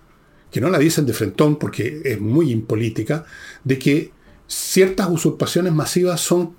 [0.53, 3.25] que no la dicen de frentón porque es muy impolítica,
[3.63, 4.11] de que
[4.45, 6.55] ciertas usurpaciones masivas son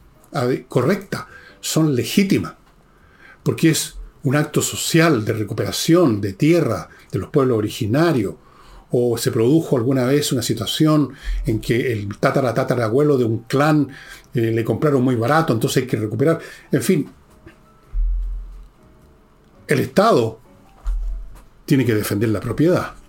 [0.66, 1.26] correctas,
[1.61, 2.55] son legítimas,
[3.45, 8.34] porque es un acto social de recuperación de tierra de los pueblos originarios,
[8.90, 11.11] o se produjo alguna vez una situación
[11.47, 13.88] en que el tatara tatarabuelo de un clan
[14.34, 16.40] eh, le compraron muy barato, entonces hay que recuperar.
[16.72, 17.09] En fin,
[19.68, 20.40] el Estado
[21.64, 23.03] tiene que defender la propiedad.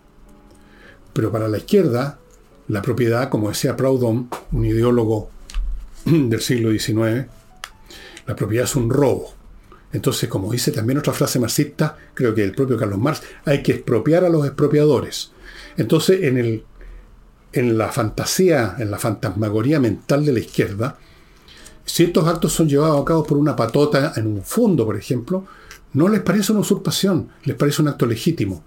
[1.16, 2.20] Pero para la izquierda,
[2.68, 5.30] la propiedad, como decía Proudhon, un ideólogo
[6.06, 7.28] del siglo XIX,
[8.28, 9.34] la propiedad es un robo.
[9.94, 13.72] Entonces, como dice también otra frase marxista, creo que el propio Carlos Marx, hay que
[13.72, 15.32] expropiar a los expropiadores.
[15.78, 16.66] Entonces, en, el,
[17.54, 20.98] en la fantasía, en la fantasmagoría mental de la izquierda,
[21.86, 25.46] ciertos actos son llevados a cabo por una patota en un fondo, por ejemplo,
[25.94, 28.62] no les parece una usurpación, les parece un acto legítimo.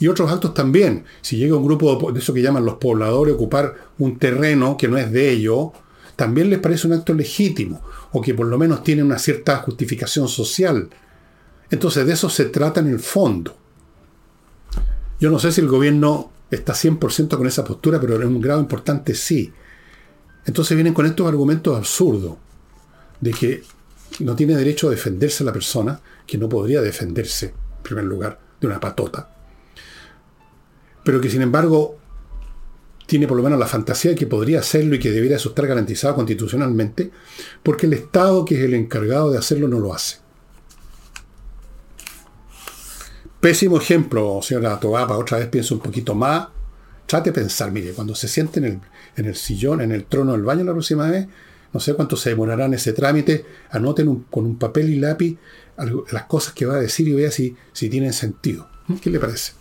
[0.00, 1.04] Y otros actos también.
[1.20, 4.88] Si llega un grupo de eso que llaman los pobladores a ocupar un terreno que
[4.88, 5.70] no es de ellos,
[6.16, 7.82] también les parece un acto legítimo,
[8.12, 10.90] o que por lo menos tiene una cierta justificación social.
[11.70, 13.56] Entonces de eso se trata en el fondo.
[15.18, 18.60] Yo no sé si el gobierno está 100% con esa postura, pero en un grado
[18.60, 19.52] importante sí.
[20.44, 22.36] Entonces vienen con estos argumentos absurdos
[23.20, 23.62] de que
[24.20, 28.66] no tiene derecho a defenderse la persona, que no podría defenderse, en primer lugar, de
[28.66, 29.31] una patota.
[31.04, 31.98] Pero que sin embargo
[33.06, 36.14] tiene por lo menos la fantasía de que podría hacerlo y que debería estar garantizado
[36.14, 37.10] constitucionalmente,
[37.62, 40.16] porque el Estado, que es el encargado de hacerlo, no lo hace.
[43.40, 46.48] Pésimo ejemplo, señora Tobapa, otra vez pienso un poquito más.
[47.06, 48.80] Trate de pensar, mire, cuando se siente en
[49.16, 51.26] el, sillón, en el trono del baño la próxima vez,
[51.72, 55.38] no sé cuánto se demorará en ese trámite, anoten con un papel y lápiz
[56.12, 58.68] las cosas que va a decir y vea si, si tienen sentido.
[59.02, 59.52] ¿Qué le parece?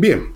[0.00, 0.32] Bien,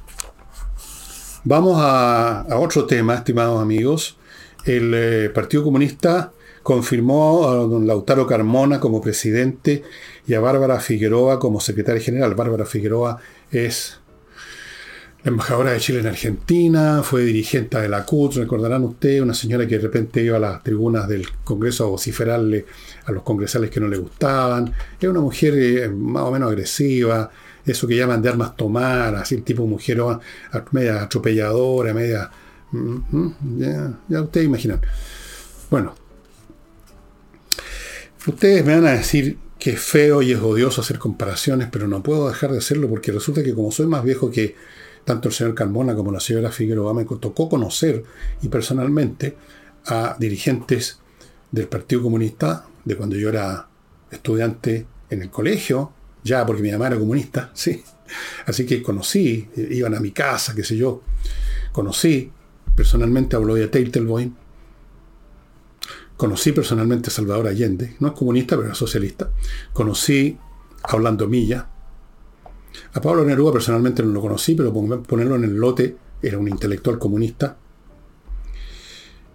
[1.43, 4.19] vamos a, otro tema, estimados amigos.
[4.67, 9.83] El eh, Partido Comunista confirmó a don Lautaro Carmona como presidente
[10.27, 12.35] y a Bárbara Figueroa como secretaria general.
[12.35, 13.19] Bárbara Figueroa
[13.51, 14.01] es
[15.23, 19.67] la embajadora de Chile en Argentina, fue dirigente de la CUT, recordarán ustedes, una señora
[19.67, 22.67] que de repente iba a las tribunas del Congreso a vociferarle
[23.07, 24.75] a los congresales que no le gustaban.
[25.01, 27.31] Es una mujer eh, más o menos agresiva,
[27.67, 30.03] eso que llaman de armas tomar, así tipo mujer
[30.73, 32.31] media atropelladora, media...
[32.73, 34.81] Mm, mm, ya, ya ustedes imaginan.
[35.71, 35.95] Bueno,
[38.27, 42.03] Ustedes me van a decir que es feo y es odioso hacer comparaciones, pero no
[42.03, 44.57] puedo dejar de hacerlo porque resulta que como soy más viejo que
[45.05, 48.03] tanto el señor Carmona como la señora Figueroa, me tocó conocer
[48.41, 49.37] y personalmente
[49.85, 51.01] a dirigentes
[51.53, 53.69] del Partido Comunista de cuando yo era
[54.11, 55.93] estudiante en el colegio,
[56.25, 57.83] ya porque mi mamá era comunista, sí.
[58.47, 61.03] Así que conocí, iban a mi casa, qué sé yo.
[61.73, 62.31] Conocí
[62.75, 64.35] personalmente a Gloria Teitelboim,
[66.17, 69.31] Conocí personalmente a Salvador Allende, no es comunista, pero es socialista.
[69.73, 70.39] Conocí
[70.83, 71.69] a Orlando Milla.
[72.93, 74.73] A Pablo Neruda personalmente no lo conocí, pero
[75.03, 77.57] ponerlo en el lote era un intelectual comunista.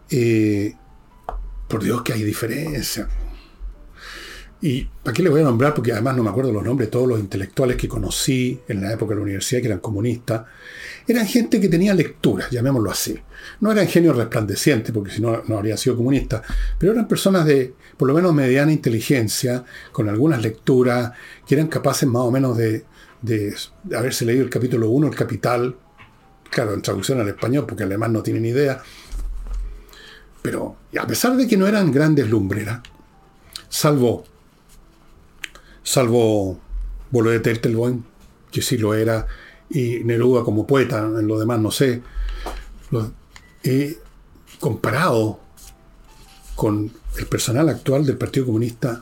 [0.09, 0.73] Eh,
[1.67, 3.09] por Dios que hay diferencia.
[4.61, 5.73] Y ¿para qué le voy a nombrar?
[5.73, 9.11] Porque además no me acuerdo los nombres todos los intelectuales que conocí en la época
[9.11, 10.43] de la universidad que eran comunistas.
[11.07, 13.17] Eran gente que tenía lectura, llamémoslo así.
[13.61, 16.43] No eran genios resplandecientes, porque si no, no habría sido comunista,
[16.77, 21.13] pero eran personas de, por lo menos, mediana inteligencia, con algunas lecturas,
[21.47, 22.83] que eran capaces más o menos de,
[23.21, 23.55] de
[23.95, 25.75] haberse leído el capítulo 1, el Capital,
[26.49, 28.81] claro, en traducción al español, porque el alemán no tiene ni idea.
[30.41, 32.81] Pero a pesar de que no eran grandes lumbreras,
[33.67, 34.25] salvo,
[35.83, 36.59] salvo
[37.11, 37.41] Bolo de
[38.51, 39.25] que sí lo era,
[39.69, 42.01] y Neruda como poeta, en lo demás no sé,
[43.63, 43.97] he
[44.59, 45.39] comparado
[46.55, 49.01] con el personal actual del Partido Comunista,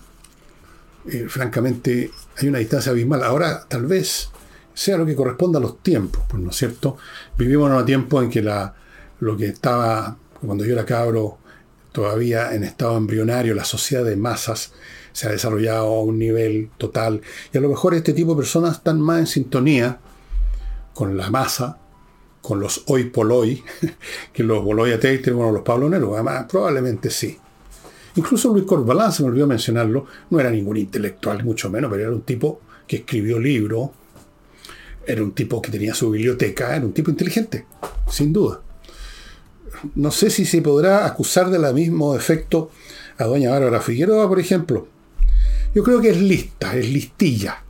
[1.10, 3.24] eh, francamente hay una distancia abismal.
[3.24, 4.30] Ahora tal vez
[4.74, 6.98] sea lo que corresponda a los tiempos, pues, ¿no es cierto?
[7.38, 8.76] Vivimos en un tiempo en que la,
[9.20, 11.38] lo que estaba, cuando yo era cabro,
[11.92, 14.74] todavía en estado embrionario, la sociedad de masas
[15.18, 17.22] se ha desarrollado a un nivel total.
[17.52, 19.98] Y a lo mejor este tipo de personas están más en sintonía
[20.94, 21.80] con la masa,
[22.44, 23.64] con los hoy por hoy,
[24.32, 26.16] que los Boloya Teitel, bueno, los Pablo Nero.
[26.48, 27.36] Probablemente sí.
[28.14, 32.12] Incluso Luis Corbalán, se me olvidó mencionarlo, no era ningún intelectual, mucho menos, pero era
[32.12, 33.90] un tipo que escribió libros,
[35.08, 37.66] era un tipo que tenía su biblioteca, era un tipo inteligente,
[38.08, 38.62] sin duda.
[39.96, 42.70] No sé si se podrá acusar del mismo efecto
[43.18, 44.96] a doña Bárbara Figueroa, por ejemplo.
[45.78, 47.62] Yo creo que es lista, es listilla.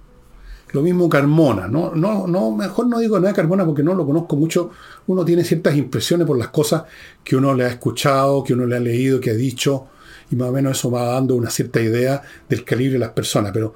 [0.71, 1.93] Lo mismo Carmona, ¿no?
[1.93, 4.71] No, no, mejor no digo nada de Carmona porque no lo conozco mucho.
[5.07, 6.83] Uno tiene ciertas impresiones por las cosas
[7.21, 9.87] que uno le ha escuchado, que uno le ha leído, que ha dicho,
[10.31, 13.51] y más o menos eso va dando una cierta idea del calibre de las personas.
[13.51, 13.75] Pero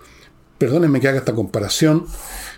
[0.57, 2.05] perdónenme que haga esta comparación,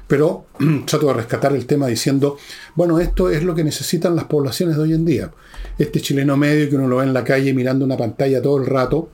[0.06, 0.46] pero
[0.86, 2.38] trato de rescatar el tema diciendo,
[2.76, 5.32] bueno, esto es lo que necesitan las poblaciones de hoy en día.
[5.80, 8.68] Este chileno medio que uno lo ve en la calle mirando una pantalla todo el
[8.68, 9.10] rato,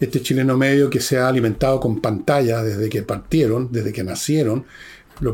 [0.00, 4.64] este chileno medio que se ha alimentado con pantallas desde que partieron, desde que nacieron.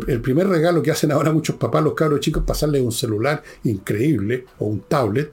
[0.08, 3.42] el primer regalo que hacen ahora muchos papás, los cabros chicos, es pasarles un celular
[3.64, 5.32] increíble o un tablet.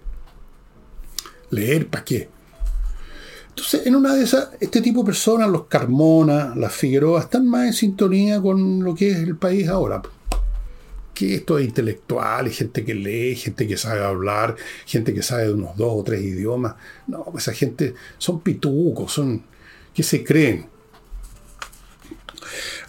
[1.49, 2.29] Leer, ¿para qué?
[3.49, 7.67] Entonces, en una de esas, este tipo de personas, los Carmona, las Figueroa, están más
[7.67, 10.01] en sintonía con lo que es el país ahora.
[11.13, 14.55] Que esto es intelectual, gente que lee, gente que sabe hablar,
[14.85, 16.75] gente que sabe de unos dos o tres idiomas.
[17.07, 19.43] No, esa gente son pitucos, son
[19.93, 20.67] que se creen.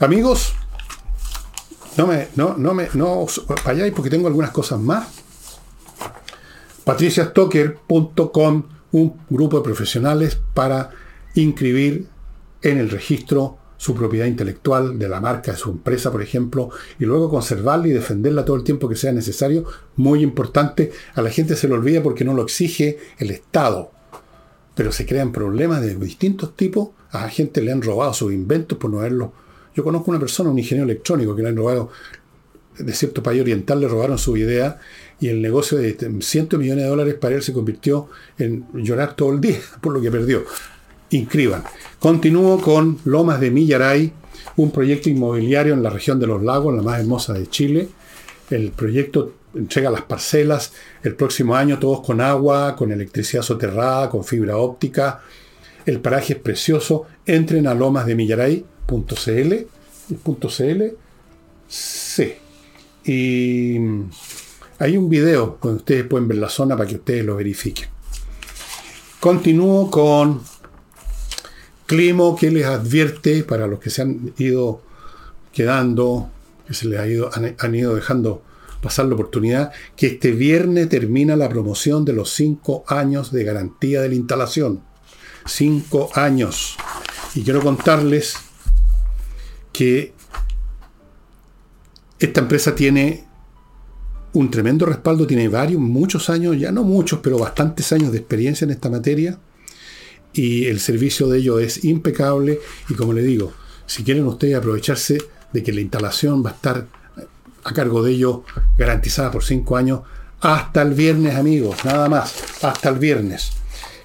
[0.01, 0.55] Amigos,
[1.97, 3.27] no me, no, no me, no
[3.65, 5.07] vayáis porque tengo algunas cosas más.
[6.85, 10.91] patriciastocker.com un grupo de profesionales para
[11.35, 12.07] inscribir
[12.63, 17.05] en el registro su propiedad intelectual de la marca de su empresa, por ejemplo, y
[17.05, 19.67] luego conservarla y defenderla todo el tiempo que sea necesario.
[19.97, 20.91] Muy importante.
[21.13, 23.91] A la gente se le olvida porque no lo exige el Estado.
[24.75, 26.93] Pero se crean problemas de distintos tipos.
[27.11, 29.35] A la gente le han robado sus inventos por no haberlo.
[29.77, 31.91] Yo conozco una persona, un ingeniero electrónico, que le han robado
[32.79, 34.81] de cierto país oriental, le robaron su idea
[35.21, 38.09] y el negocio de cientos millones de dólares para él se convirtió
[38.39, 40.43] en llorar todo el día por lo que perdió.
[41.15, 41.63] Inscriban.
[41.99, 44.13] Continúo con Lomas de Millaray,
[44.57, 47.89] un proyecto inmobiliario en la región de los lagos, la más hermosa de Chile.
[48.51, 54.25] El proyecto entrega las parcelas el próximo año, todos con agua, con electricidad soterrada, con
[54.25, 55.23] fibra óptica.
[55.87, 57.07] El paraje es precioso.
[57.25, 59.55] Entren a lomasdemillaray.cl.
[60.25, 60.83] .cl.
[61.69, 62.39] C.
[63.05, 63.77] Y
[64.79, 67.89] hay un video donde ustedes pueden ver la zona para que ustedes lo verifiquen.
[69.21, 70.43] Continúo con
[71.87, 74.81] Climo que les advierte para los que se han ido
[75.53, 76.31] quedando,
[76.67, 78.43] que se les ha ido, han, ido dejando
[78.83, 84.01] pasar la oportunidad, que este viernes termina la promoción de los cinco años de garantía
[84.03, 84.83] de la instalación.
[85.47, 86.77] Cinco años.
[87.35, 88.37] Y quiero contarles
[89.73, 90.15] que
[92.19, 93.25] esta empresa tiene
[94.35, 98.65] un tremendo respaldo, tiene varios, muchos años, ya no muchos, pero bastantes años de experiencia
[98.65, 99.39] en esta materia.
[100.35, 102.61] Y el servicio de ellos es impecable.
[102.89, 103.53] Y como le digo,
[103.87, 105.19] si quieren ustedes aprovecharse
[105.53, 106.87] de que la instalación va a estar
[107.65, 108.41] a cargo de ellos
[108.77, 110.01] garantizada por cinco años,
[110.41, 113.53] hasta el viernes, amigos, nada más, hasta el viernes.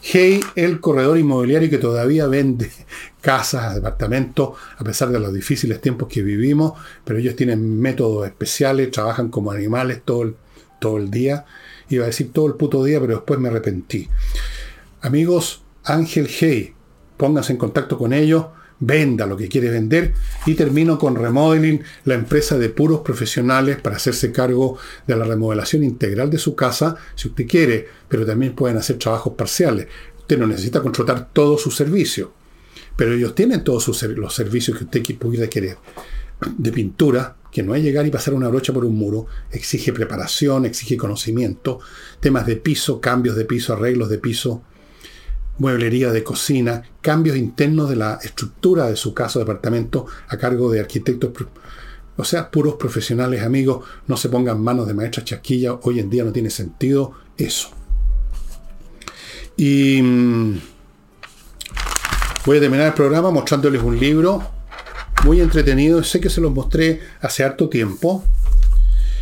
[0.02, 2.72] Hey, el corredor inmobiliario que todavía vende
[3.22, 6.74] casas, departamentos, a pesar de los difíciles tiempos que vivimos,
[7.04, 10.34] pero ellos tienen métodos especiales, trabajan como animales todo
[10.80, 11.46] todo el día.
[11.90, 14.08] Iba a decir todo el puto día, pero después me arrepentí.
[15.02, 16.74] Amigos, Ángel Hey,
[17.18, 18.46] pónganse en contacto con ellos,
[18.80, 20.14] venda lo que quiere vender
[20.46, 25.84] y termino con Remodeling, la empresa de puros profesionales para hacerse cargo de la remodelación
[25.84, 29.88] integral de su casa, si usted quiere, pero también pueden hacer trabajos parciales.
[30.20, 32.32] Usted no necesita contratar todo su servicio,
[32.96, 35.78] pero ellos tienen todos los servicios que usted pudiera querer.
[36.58, 40.66] De pintura, que no es llegar y pasar una brocha por un muro, exige preparación,
[40.66, 41.80] exige conocimiento,
[42.20, 44.64] temas de piso, cambios de piso, arreglos de piso,
[45.60, 50.72] mueblería de cocina, cambios internos de la estructura de su casa o departamento a cargo
[50.72, 51.32] de arquitectos
[52.18, 56.24] O sea, puros profesionales, amigos, no se pongan manos de maestra chasquilla, hoy en día
[56.24, 57.70] no tiene sentido eso.
[59.56, 60.60] Y mm,
[62.46, 64.42] voy a terminar el programa mostrándoles un libro
[65.26, 68.24] muy entretenido, sé que se los mostré hace harto tiempo.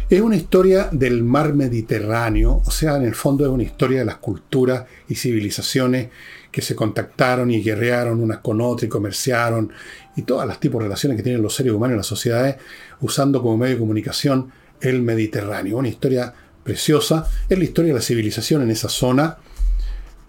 [0.10, 4.06] Es una historia del mar Mediterráneo, o sea, en el fondo es una historia de
[4.06, 6.08] las culturas y civilizaciones
[6.50, 9.70] que se contactaron y guerrearon unas con otras y comerciaron
[10.16, 12.56] y todas las tipos de relaciones que tienen los seres humanos y las sociedades
[13.02, 14.50] usando como medio de comunicación
[14.80, 15.76] el Mediterráneo.
[15.76, 16.34] Una historia
[16.64, 19.40] preciosa, es la historia de la civilización en esa zona,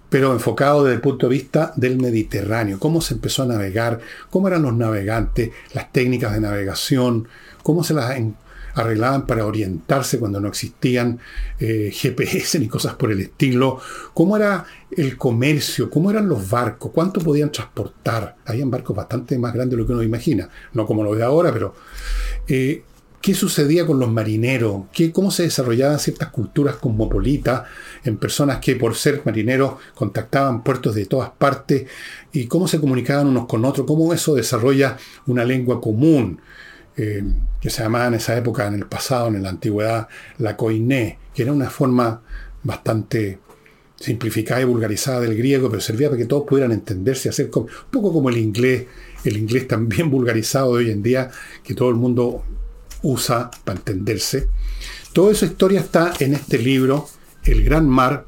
[0.09, 4.49] pero enfocado desde el punto de vista del Mediterráneo, cómo se empezó a navegar, cómo
[4.49, 7.29] eran los navegantes, las técnicas de navegación,
[7.63, 8.17] cómo se las
[8.79, 11.19] arreglaban para orientarse cuando no existían
[11.59, 13.81] eh, GPS ni cosas por el estilo,
[14.15, 14.65] cómo era
[14.97, 18.37] el comercio, cómo eran los barcos, cuánto podían transportar.
[18.45, 21.53] Habían barcos bastante más grandes de lo que uno imagina, no como los de ahora,
[21.53, 21.75] pero
[22.47, 22.85] eh,
[23.21, 27.65] qué sucedía con los marineros, ¿Qué, cómo se desarrollaban ciertas culturas cosmopolitas
[28.05, 31.87] en personas que por ser marineros contactaban puertos de todas partes
[32.33, 36.41] y cómo se comunicaban unos con otros, cómo eso desarrolla una lengua común.
[37.01, 37.23] Eh,
[37.61, 41.43] que se llamaba en esa época, en el pasado, en la antigüedad, la koiné, que
[41.43, 42.23] era una forma
[42.65, 43.39] bastante
[43.95, 48.13] simplificada y vulgarizada del griego, pero servía para que todos pudieran entenderse, hacer un poco
[48.13, 48.87] como el inglés,
[49.25, 51.31] el inglés también vulgarizado de hoy en día,
[51.63, 52.45] que todo el mundo
[53.03, 54.49] usa para entenderse.
[55.13, 57.09] Toda esa historia está en este libro,
[57.45, 58.27] El Gran Mar,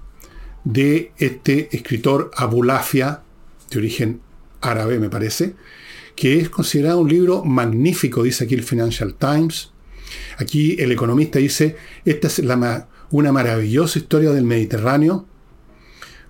[0.63, 3.23] de este escritor Abulafia,
[3.69, 4.21] de origen
[4.61, 5.55] árabe me parece,
[6.21, 9.71] que es considerado un libro magnífico, dice aquí el Financial Times.
[10.37, 12.43] Aquí el economista dice, esta es
[13.11, 15.27] una maravillosa historia del Mediterráneo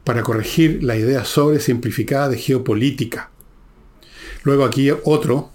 [0.04, 3.32] para corregir la idea sobre simplificada de geopolítica.
[4.44, 5.50] Luego aquí otro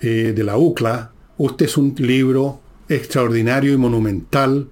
[0.00, 4.70] eh, de la UCLA, este es un libro extraordinario y monumental.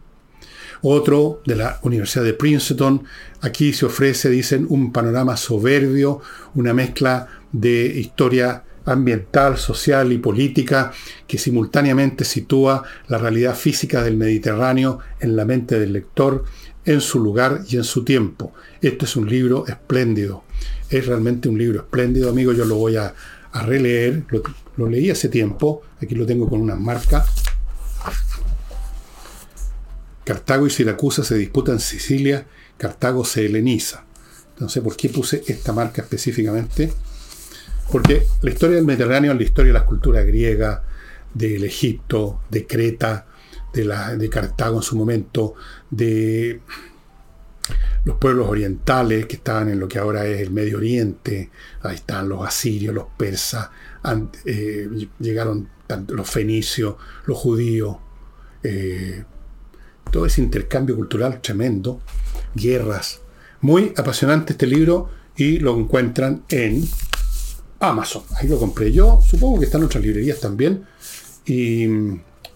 [0.82, 3.04] Otro de la Universidad de Princeton,
[3.40, 6.20] aquí se ofrece, dicen, un panorama soberbio,
[6.56, 10.92] una mezcla de historia ambiental, social y política
[11.26, 16.44] que simultáneamente sitúa la realidad física del Mediterráneo en la mente del lector,
[16.84, 18.52] en su lugar y en su tiempo.
[18.80, 20.44] Este es un libro espléndido.
[20.88, 22.52] Es realmente un libro espléndido, amigo.
[22.52, 23.14] Yo lo voy a,
[23.52, 24.24] releer.
[24.76, 25.82] Lo, leí hace tiempo.
[26.00, 27.24] Aquí lo tengo con una marca.
[30.24, 32.46] Cartago y Siracusa se disputan Sicilia.
[32.78, 34.04] Cartago se heleniza.
[34.52, 36.92] Entonces, ¿por qué puse esta marca específicamente?
[37.90, 40.80] Porque la historia del Mediterráneo es la historia de las culturas griegas,
[41.34, 43.26] del Egipto, de Creta,
[43.72, 45.54] de, Cartago en su momento,
[45.90, 46.60] de
[48.04, 51.50] los pueblos orientales que estaban en lo que ahora es el Medio Oriente,
[51.82, 53.70] ahí están los asirios, los persas,
[54.44, 54.88] eh,
[55.18, 55.68] llegaron
[56.08, 57.96] los fenicios, los judíos,
[58.62, 59.24] eh,
[60.10, 62.00] todo ese intercambio cultural tremendo,
[62.54, 63.20] guerras.
[63.60, 66.88] Muy apasionante este libro y lo encuentran en
[67.80, 68.22] Amazon.
[68.36, 69.20] Ahí lo compré yo.
[69.26, 70.84] Supongo que está en otras librerías también.
[71.46, 71.86] Y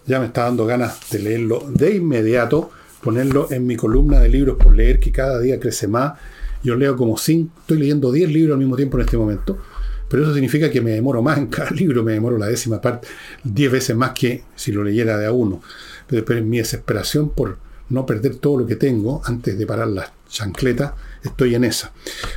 [0.07, 2.70] ya me está dando ganas de leerlo de inmediato,
[3.03, 6.18] ponerlo en mi columna de libros por leer, que cada día crece más.
[6.62, 9.59] Yo leo como 5, estoy leyendo 10 libros al mismo tiempo en este momento.
[10.09, 13.09] Pero eso significa que me demoro más en cada libro, me demoro la décima parte,
[13.43, 15.62] 10 veces más que si lo leyera de a uno.
[16.07, 17.59] Pero después mi desesperación por
[17.89, 21.93] no perder todo lo que tengo antes de parar las chancletas, estoy en esa.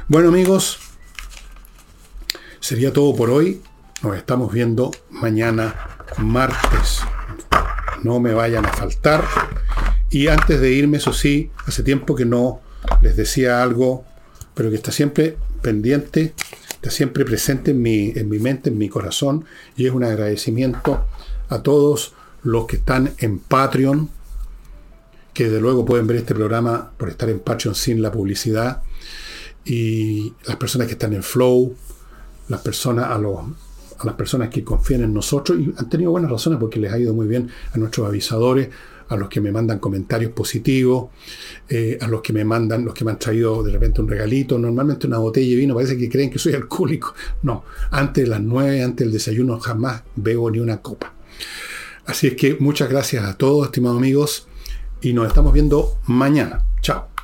[0.08, 0.80] Bueno amigos,
[2.60, 3.62] Sería todo por hoy.
[4.04, 5.76] Nos estamos viendo mañana
[6.18, 7.00] martes.
[8.04, 9.24] No me vayan a faltar.
[10.10, 12.62] Y antes de irme, eso sí, hace tiempo que no
[13.02, 14.06] les decía algo,
[14.54, 16.34] pero que está siempre pendiente,
[16.72, 19.46] está siempre presente en mi, en mi mente, en mi corazón,
[19.76, 21.06] y es un agradecimiento
[21.50, 24.10] a todos los que están en Patreon,
[25.34, 28.82] que desde luego pueden ver este programa por estar en Patreon sin la publicidad,
[29.66, 31.76] y las personas que están en Flow,
[32.50, 33.40] las personas, a, los,
[34.00, 37.00] a las personas que confían en nosotros y han tenido buenas razones porque les ha
[37.00, 38.70] ido muy bien a nuestros avisadores,
[39.10, 41.10] a los que me mandan comentarios positivos,
[41.70, 44.58] eh, a los que me mandan, los que me han traído de repente un regalito,
[44.58, 47.14] normalmente una botella de vino, parece que creen que soy alcohólico.
[47.44, 51.14] No, antes de las nueve, antes del desayuno, jamás bebo ni una copa.
[52.06, 54.48] Así es que muchas gracias a todos, estimados amigos,
[55.02, 56.64] y nos estamos viendo mañana.
[56.82, 57.17] Chao.